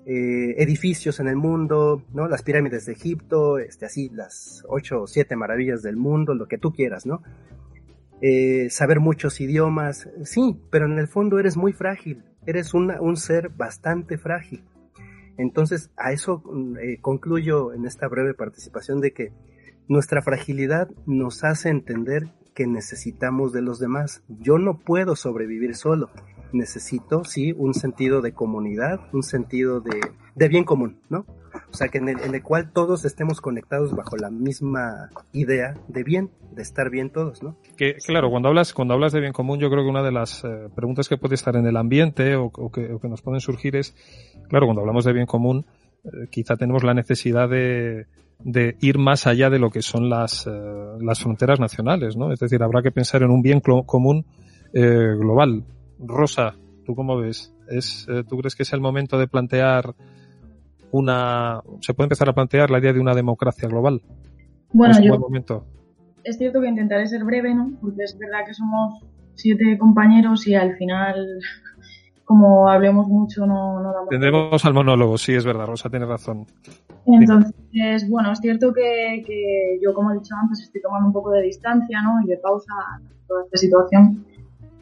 eh, 0.05 0.55
edificios 0.57 1.19
en 1.19 1.27
el 1.27 1.35
mundo, 1.35 2.03
¿no? 2.13 2.27
Las 2.27 2.43
pirámides 2.43 2.85
de 2.85 2.93
Egipto, 2.93 3.57
este, 3.57 3.87
así, 3.87 4.09
las 4.09 4.63
ocho 4.67 5.01
o 5.01 5.07
siete 5.07 5.35
maravillas 5.35 5.81
del 5.81 5.97
mundo, 5.97 6.35
lo 6.35 6.47
que 6.47 6.57
tú 6.57 6.71
quieras, 6.71 7.05
¿no? 7.05 7.23
Eh, 8.21 8.69
saber 8.69 8.99
muchos 8.99 9.41
idiomas, 9.41 10.09
sí, 10.23 10.61
pero 10.69 10.85
en 10.85 10.99
el 10.99 11.07
fondo 11.07 11.39
eres 11.39 11.57
muy 11.57 11.73
frágil, 11.73 12.23
eres 12.45 12.73
un 12.73 13.17
ser 13.17 13.49
bastante 13.49 14.17
frágil. 14.17 14.63
Entonces, 15.37 15.89
a 15.97 16.11
eso 16.11 16.43
eh, 16.81 16.97
concluyo 17.01 17.73
en 17.73 17.85
esta 17.85 18.07
breve 18.07 18.33
participación 18.33 19.01
de 19.01 19.11
que 19.11 19.31
nuestra 19.87 20.21
fragilidad 20.21 20.89
nos 21.05 21.43
hace 21.43 21.69
entender 21.69 22.27
que 22.53 22.67
necesitamos 22.67 23.51
de 23.51 23.61
los 23.61 23.79
demás. 23.79 24.23
Yo 24.27 24.57
no 24.57 24.79
puedo 24.79 25.15
sobrevivir 25.15 25.75
solo 25.75 26.09
necesito, 26.55 27.23
sí, 27.23 27.53
un 27.55 27.73
sentido 27.73 28.21
de 28.21 28.33
comunidad, 28.33 28.99
un 29.13 29.23
sentido 29.23 29.81
de, 29.81 29.99
de 30.33 30.47
bien 30.47 30.63
común, 30.63 30.99
¿no? 31.09 31.25
O 31.71 31.73
sea, 31.73 31.87
que 31.87 31.99
en 31.99 32.09
el, 32.09 32.43
cual 32.43 32.71
todos 32.73 33.05
estemos 33.05 33.39
conectados 33.39 33.95
bajo 33.95 34.17
la 34.17 34.29
misma 34.29 35.09
idea 35.31 35.73
de 35.87 36.03
bien, 36.03 36.31
de 36.51 36.61
estar 36.61 36.89
bien 36.89 37.09
todos, 37.09 37.43
¿no? 37.43 37.55
Que, 37.77 37.95
claro, 38.05 38.29
cuando 38.29 38.49
hablas, 38.49 38.73
cuando 38.73 38.93
hablas 38.93 39.13
de 39.13 39.21
bien 39.21 39.31
común, 39.31 39.59
yo 39.59 39.69
creo 39.69 39.83
que 39.83 39.89
una 39.89 40.03
de 40.03 40.11
las 40.11 40.43
eh, 40.43 40.69
preguntas 40.75 41.07
que 41.07 41.17
puede 41.17 41.35
estar 41.35 41.55
en 41.55 41.65
el 41.65 41.77
ambiente 41.77 42.35
o, 42.35 42.51
que, 42.51 42.93
o, 42.93 42.99
que, 42.99 43.07
nos 43.07 43.21
pueden 43.21 43.39
surgir 43.39 43.75
es, 43.77 43.95
claro, 44.49 44.65
cuando 44.67 44.81
hablamos 44.81 45.05
de 45.05 45.13
bien 45.13 45.25
común, 45.25 45.65
quizá 46.29 46.55
tenemos 46.55 46.83
la 46.83 46.93
necesidad 46.93 47.49
de, 47.49 48.05
de 48.39 48.75
ir 48.81 48.97
más 48.97 49.27
allá 49.27 49.49
de 49.49 49.59
lo 49.59 49.69
que 49.69 49.81
son 49.81 50.09
las, 50.09 50.47
eh, 50.47 50.51
las 50.99 51.21
fronteras 51.21 51.59
nacionales, 51.59 52.15
¿no? 52.17 52.31
Es 52.31 52.39
decir, 52.39 52.61
habrá 52.63 52.81
que 52.81 52.91
pensar 52.91 53.23
en 53.23 53.31
un 53.31 53.41
bien 53.41 53.59
común 53.61 54.25
global. 54.73 55.63
Rosa, 55.99 56.55
¿tú 56.85 56.95
cómo 56.95 57.17
ves? 57.17 57.53
¿Es, 57.69 58.07
eh, 58.09 58.23
¿Tú 58.27 58.37
crees 58.37 58.55
que 58.55 58.63
es 58.63 58.73
el 58.73 58.81
momento 58.81 59.17
de 59.17 59.27
plantear 59.27 59.95
una... 60.91 61.61
se 61.81 61.93
puede 61.93 62.05
empezar 62.05 62.29
a 62.29 62.33
plantear 62.33 62.69
la 62.69 62.79
idea 62.79 62.93
de 62.93 62.99
una 62.99 63.13
democracia 63.13 63.67
global? 63.67 64.01
Bueno, 64.73 64.99
yo... 65.01 65.17
Momento? 65.17 65.65
Es 66.23 66.37
cierto 66.37 66.59
que 66.59 66.67
intentaré 66.67 67.07
ser 67.07 67.23
breve, 67.23 67.53
¿no? 67.53 67.71
Porque 67.81 68.03
es 68.03 68.17
verdad 68.17 68.45
que 68.45 68.53
somos 68.53 69.01
siete 69.35 69.77
compañeros 69.77 70.47
y 70.47 70.55
al 70.55 70.75
final, 70.75 71.15
como 72.25 72.67
hablemos 72.67 73.07
mucho, 73.07 73.45
no, 73.45 73.79
no 73.81 73.93
damos... 73.93 74.09
Tendremos 74.09 74.65
al 74.65 74.73
monólogo, 74.73 75.17
sí, 75.17 75.33
es 75.33 75.45
verdad, 75.45 75.67
Rosa 75.67 75.89
tiene 75.89 76.05
razón. 76.05 76.45
Entonces, 77.05 78.09
bueno, 78.09 78.31
es 78.31 78.39
cierto 78.39 78.73
que, 78.73 79.23
que 79.25 79.79
yo, 79.81 79.93
como 79.93 80.11
he 80.11 80.15
dicho 80.15 80.35
antes, 80.35 80.59
estoy 80.61 80.81
tomando 80.81 81.07
un 81.07 81.13
poco 81.13 81.31
de 81.31 81.43
distancia, 81.43 82.01
¿no? 82.01 82.21
Y 82.23 82.27
de 82.27 82.37
pausa 82.37 82.73
a 82.73 82.99
toda 83.27 83.43
esta 83.43 83.57
situación 83.57 84.25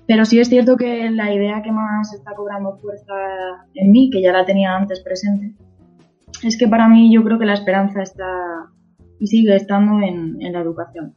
pero 0.07 0.25
sí 0.25 0.39
es 0.39 0.49
cierto 0.49 0.75
que 0.75 1.09
la 1.11 1.33
idea 1.33 1.61
que 1.61 1.71
más 1.71 2.13
está 2.13 2.33
cobrando 2.35 2.77
fuerza 2.77 3.13
en 3.73 3.91
mí, 3.91 4.09
que 4.09 4.21
ya 4.21 4.33
la 4.33 4.45
tenía 4.45 4.75
antes 4.75 5.01
presente, 5.01 5.55
es 6.43 6.57
que 6.57 6.67
para 6.67 6.89
mí 6.89 7.13
yo 7.13 7.23
creo 7.23 7.39
que 7.39 7.45
la 7.45 7.53
esperanza 7.53 8.01
está 8.01 8.69
y 9.19 9.27
sigue 9.27 9.55
estando 9.55 10.01
en, 10.05 10.37
la 10.51 10.59
educación. 10.59 11.15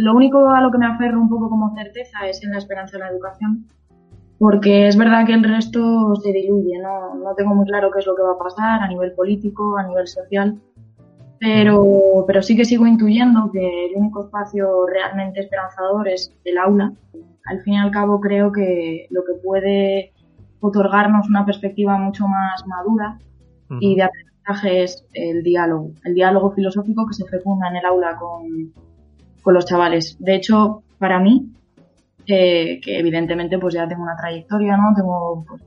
Lo 0.00 0.14
único 0.14 0.48
a 0.48 0.62
lo 0.62 0.70
que 0.70 0.78
me 0.78 0.86
aferro 0.86 1.20
un 1.20 1.28
poco 1.28 1.50
como 1.50 1.74
certeza 1.76 2.26
es 2.26 2.42
en 2.42 2.52
la 2.52 2.58
esperanza 2.58 2.96
de 2.96 3.04
la 3.04 3.10
educación, 3.10 3.66
porque 4.38 4.88
es 4.88 4.96
verdad 4.96 5.26
que 5.26 5.34
el 5.34 5.44
resto 5.44 6.16
se 6.16 6.32
diluye, 6.32 6.78
no, 6.78 7.16
no 7.16 7.34
tengo 7.34 7.54
muy 7.54 7.66
claro 7.66 7.90
qué 7.90 7.98
es 7.98 8.06
lo 8.06 8.16
que 8.16 8.22
va 8.22 8.32
a 8.32 8.38
pasar 8.38 8.82
a 8.82 8.88
nivel 8.88 9.12
político, 9.12 9.76
a 9.76 9.86
nivel 9.86 10.08
social, 10.08 10.58
pero, 11.38 12.24
pero 12.26 12.40
sí 12.40 12.56
que 12.56 12.64
sigo 12.64 12.86
intuyendo 12.86 13.50
que 13.52 13.88
el 13.88 13.96
único 13.96 14.24
espacio 14.24 14.86
realmente 14.86 15.40
esperanzador 15.40 16.08
es 16.08 16.34
el 16.44 16.56
aula. 16.56 16.94
Al 17.44 17.60
fin 17.60 17.74
y 17.74 17.78
al 17.78 17.90
cabo 17.90 18.20
creo 18.20 18.52
que 18.52 19.06
lo 19.10 19.22
que 19.24 19.34
puede 19.44 20.12
otorgarnos 20.60 21.28
una 21.28 21.44
perspectiva 21.44 21.98
mucho 21.98 22.26
más 22.26 22.66
madura 22.66 23.18
y 23.80 23.96
de 23.96 24.02
aprendizaje 24.04 24.82
es 24.82 25.04
el 25.12 25.42
diálogo, 25.42 25.92
el 26.04 26.14
diálogo 26.14 26.52
filosófico 26.52 27.06
que 27.06 27.14
se 27.14 27.26
fecunda 27.26 27.68
en 27.68 27.76
el 27.76 27.84
aula 27.84 28.16
con, 28.16 28.72
con 29.42 29.54
los 29.54 29.66
chavales. 29.66 30.16
De 30.18 30.34
hecho, 30.34 30.82
para 30.98 31.18
mí, 31.18 31.52
eh, 32.26 32.80
que 32.82 32.98
evidentemente 32.98 33.58
pues 33.58 33.74
ya 33.74 33.88
tengo 33.88 34.02
una 34.02 34.16
trayectoria, 34.16 34.76
¿no? 34.76 34.94
Tengo 34.94 35.44
pues, 35.48 35.62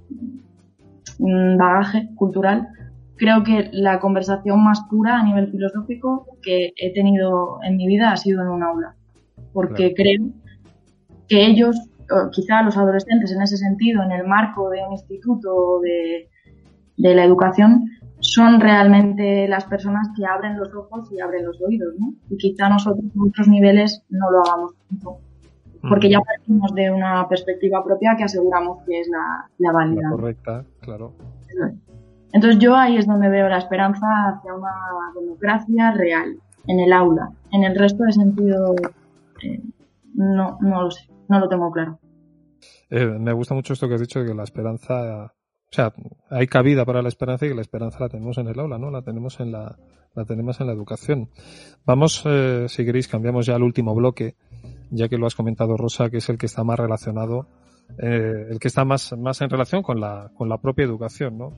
un 1.20 1.58
bagaje 1.58 2.10
cultural, 2.16 2.68
creo 3.16 3.44
que 3.44 3.70
la 3.72 4.00
conversación 4.00 4.64
más 4.64 4.82
pura 4.90 5.20
a 5.20 5.24
nivel 5.24 5.50
filosófico 5.52 6.38
que 6.42 6.74
he 6.76 6.94
tenido 6.94 7.60
en 7.64 7.78
mi 7.78 7.88
vida 7.88 8.12
ha 8.12 8.18
sido 8.18 8.42
en 8.42 8.50
un 8.50 8.64
aula. 8.64 8.96
Porque 9.54 9.94
creo 9.94 10.30
que 11.28 11.46
ellos, 11.46 11.78
quizá 12.32 12.64
los 12.64 12.78
adolescentes 12.78 13.32
en 13.32 13.42
ese 13.42 13.58
sentido, 13.58 14.04
en 14.04 14.12
el 14.12 14.28
marco 14.28 14.70
de 14.70 14.84
un 14.86 14.94
instituto 14.94 15.80
de, 15.82 16.30
de 16.98 17.16
la 17.16 17.24
educación, 17.24 17.90
son 18.24 18.62
realmente 18.62 19.48
las 19.50 19.66
personas 19.66 20.08
que 20.16 20.26
abren 20.26 20.58
los 20.58 20.74
ojos 20.74 21.12
y 21.12 21.20
abren 21.20 21.46
los 21.46 21.62
oídos, 21.62 21.94
¿no? 22.00 22.14
Y 22.30 22.38
quizá 22.38 22.70
nosotros 22.70 23.04
en 23.14 23.22
otros 23.22 23.48
niveles 23.50 24.02
no 24.10 24.32
lo 24.32 24.42
hagamos 24.42 24.74
tanto, 24.90 25.18
porque 25.88 26.10
ya 26.10 26.22
partimos 26.22 26.74
de 26.74 26.90
una 26.90 27.28
perspectiva 27.28 27.84
propia 27.84 28.16
que 28.18 28.24
aseguramos 28.24 28.82
que 28.86 29.02
es 29.02 29.10
la, 29.10 29.50
la 29.58 29.72
válida. 29.74 30.04
La 30.04 30.10
correcta, 30.12 30.66
claro. 30.80 31.14
Entonces 32.32 32.60
yo 32.60 32.76
ahí 32.76 32.98
es 32.98 33.06
donde 33.06 33.28
veo 33.28 33.50
la 33.50 33.58
esperanza 33.58 34.08
hacia 34.30 34.54
una 34.54 34.72
democracia 35.20 35.92
real, 35.92 36.38
en 36.68 36.80
el 36.80 36.94
aula. 36.94 37.30
En 37.52 37.66
el 37.66 37.78
resto 37.78 38.06
de 38.06 38.14
sentido, 38.14 38.74
eh, 39.44 39.62
no, 40.16 40.58
no 40.62 40.84
lo 40.84 40.92
sé, 40.92 41.10
no 41.28 41.40
lo 41.40 41.50
tengo 41.50 41.70
claro. 41.72 42.00
Eh, 42.90 43.06
me 43.06 43.34
gusta 43.34 43.54
mucho 43.54 43.74
esto 43.74 43.90
que 43.90 43.96
has 43.96 44.02
dicho 44.02 44.22
de 44.22 44.28
que 44.28 44.34
la 44.34 44.44
esperanza, 44.44 45.34
o 45.74 45.76
sea, 45.76 45.92
hay 46.30 46.46
cabida 46.46 46.86
para 46.86 47.02
la 47.02 47.08
esperanza 47.08 47.48
y 47.48 47.54
la 47.56 47.62
esperanza 47.62 47.98
la 48.00 48.08
tenemos 48.08 48.38
en 48.38 48.48
el 48.48 48.60
aula, 48.60 48.78
¿no? 48.78 48.92
La 48.92 49.02
tenemos 49.02 49.40
en 49.40 49.52
la, 49.52 49.76
la 50.14 50.24
tenemos 50.24 50.62
en 50.62 50.68
la 50.68 50.74
educación. 50.74 51.32
Vamos, 51.84 52.22
eh, 52.28 52.68
si 52.70 52.86
queréis, 52.86 53.08
cambiamos 53.08 53.48
ya 53.48 53.56
al 53.56 53.64
último 53.64 53.96
bloque, 53.96 54.36
ya 54.92 55.10
que 55.10 55.18
lo 55.18 55.26
has 55.26 55.34
comentado 55.34 55.76
Rosa, 55.76 56.12
que 56.12 56.18
es 56.18 56.30
el 56.30 56.38
que 56.38 56.46
está 56.46 56.64
más 56.64 56.78
relacionado, 56.78 57.48
eh, 57.98 58.50
el 58.52 58.60
que 58.60 58.68
está 58.68 58.86
más, 58.86 59.18
más 59.18 59.42
en 59.42 59.50
relación 59.50 59.82
con 59.82 60.00
la, 60.00 60.30
con 60.38 60.48
la 60.48 60.60
propia 60.60 60.86
educación, 60.86 61.40
¿no? 61.40 61.54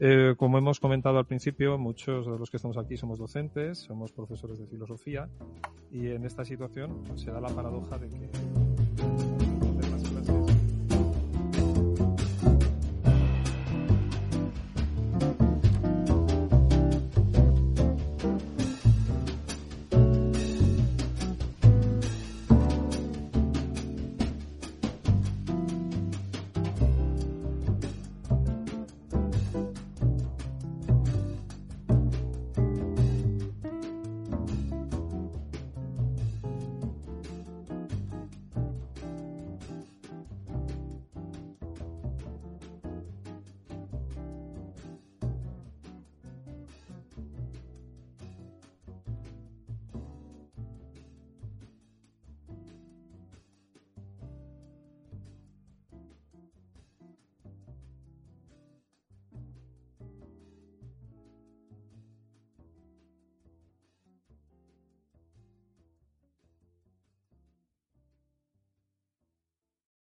Eh, 0.00 0.34
como 0.36 0.58
hemos 0.58 0.78
comentado 0.78 1.16
al 1.16 1.24
principio, 1.24 1.78
muchos 1.78 2.26
de 2.26 2.38
los 2.38 2.50
que 2.50 2.58
estamos 2.58 2.76
aquí 2.76 2.98
somos 2.98 3.18
docentes, 3.18 3.78
somos 3.78 4.12
profesores 4.12 4.58
de 4.58 4.66
filosofía 4.66 5.30
y 5.90 6.08
en 6.08 6.26
esta 6.26 6.44
situación 6.44 7.04
se 7.14 7.30
da 7.30 7.40
la 7.40 7.48
paradoja 7.48 7.96
de 7.96 8.10
que 8.10 8.65